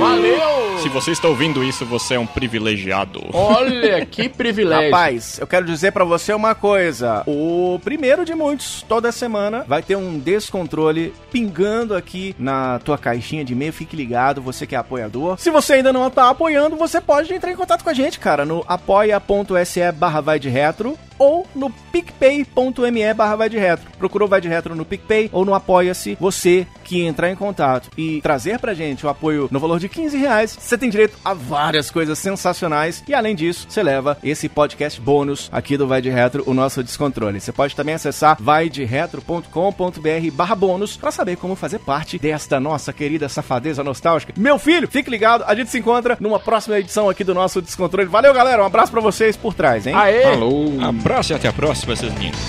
Valeu! 0.00 0.78
Se 0.82 0.88
você 0.88 1.12
está 1.12 1.28
ouvindo 1.28 1.62
isso, 1.62 1.86
você 1.86 2.14
é 2.14 2.18
um 2.18 2.26
privilegiado. 2.26 3.22
Olha, 3.32 4.04
que 4.04 4.28
privilégio. 4.28 4.90
Rapaz, 4.90 5.38
eu 5.38 5.46
quero 5.46 5.64
dizer 5.64 5.92
pra 5.92 6.04
você 6.04 6.34
uma 6.34 6.56
coisa. 6.56 7.22
O 7.24 7.78
primeiro 7.84 8.24
de 8.24 8.34
muitos, 8.34 8.84
toda 8.88 9.12
semana, 9.12 9.64
vai 9.68 9.80
ter 9.80 9.94
um 9.94 10.18
descontrole 10.18 11.14
pingando 11.30 11.94
aqui 11.94 12.34
na 12.36 12.80
tua 12.80 12.98
caixinha 12.98 13.44
de 13.44 13.52
e-mail. 13.52 13.72
Fique 13.72 13.94
ligado, 13.94 14.42
você 14.42 14.66
que 14.66 14.74
é 14.74 14.78
apoiador. 14.78 15.38
Se 15.38 15.50
você 15.50 15.74
ainda 15.74 15.92
não 15.92 16.10
tá 16.10 16.28
apoiando, 16.28 16.74
você 16.74 17.00
pode 17.00 17.32
entrar 17.32 17.52
em 17.52 17.56
contato 17.56 17.84
com 17.84 17.90
a 17.90 17.94
gente, 17.94 18.18
cara, 18.18 18.44
no 18.44 18.64
apoia.se 18.74 19.92
barra 19.92 20.20
vai 20.20 20.38
de 20.38 20.48
retro 20.48 20.98
ou 21.22 21.46
no 21.54 21.70
picpay.me 21.70 23.14
barra 23.14 23.36
vai 23.36 23.48
de 23.48 23.56
retro. 23.56 23.88
Procurou 23.96 24.26
vai 24.26 24.40
de 24.40 24.48
retro 24.48 24.74
no 24.74 24.84
PicPay 24.84 25.30
ou 25.32 25.44
no 25.44 25.54
Apoia-se. 25.54 26.16
Você 26.18 26.66
que 26.82 27.00
entrar 27.02 27.30
em 27.30 27.36
contato 27.36 27.88
e 27.96 28.20
trazer 28.20 28.58
pra 28.58 28.74
gente 28.74 29.06
o 29.06 29.08
apoio 29.08 29.46
no 29.48 29.60
valor 29.60 29.78
de 29.78 29.88
15 29.88 30.16
reais, 30.18 30.58
você 30.58 30.76
tem 30.76 30.90
direito 30.90 31.16
a 31.24 31.32
várias 31.32 31.92
coisas 31.92 32.18
sensacionais 32.18 33.04
e 33.06 33.14
além 33.14 33.36
disso, 33.36 33.66
você 33.68 33.84
leva 33.84 34.18
esse 34.24 34.48
podcast 34.48 35.00
bônus 35.00 35.48
aqui 35.52 35.76
do 35.76 35.86
Vai 35.86 36.02
de 36.02 36.10
Retro, 36.10 36.42
o 36.44 36.52
nosso 36.52 36.82
descontrole. 36.82 37.40
Você 37.40 37.52
pode 37.52 37.76
também 37.76 37.94
acessar 37.94 38.36
vaideretro.com.br 38.40 40.30
barra 40.32 40.56
bônus 40.56 40.96
pra 40.96 41.12
saber 41.12 41.36
como 41.36 41.54
fazer 41.54 41.78
parte 41.78 42.18
desta 42.18 42.58
nossa 42.58 42.92
querida 42.92 43.28
safadeza 43.28 43.84
nostálgica. 43.84 44.34
Meu 44.36 44.58
filho, 44.58 44.88
fique 44.88 45.08
ligado, 45.08 45.44
a 45.46 45.54
gente 45.54 45.70
se 45.70 45.78
encontra 45.78 46.16
numa 46.18 46.40
próxima 46.40 46.80
edição 46.80 47.08
aqui 47.08 47.22
do 47.22 47.32
nosso 47.32 47.62
descontrole. 47.62 48.08
Valeu, 48.08 48.34
galera, 48.34 48.60
um 48.60 48.66
abraço 48.66 48.90
pra 48.90 49.00
vocês 49.00 49.36
por 49.36 49.54
trás, 49.54 49.86
hein? 49.86 49.94
Aê! 49.94 50.22
Falou! 50.22 50.72
Abraço 51.12 51.34
e 51.34 51.36
até 51.36 51.46
a 51.46 51.52
próxima, 51.52 51.94
seus 51.94 52.14
lindos. 52.14 52.40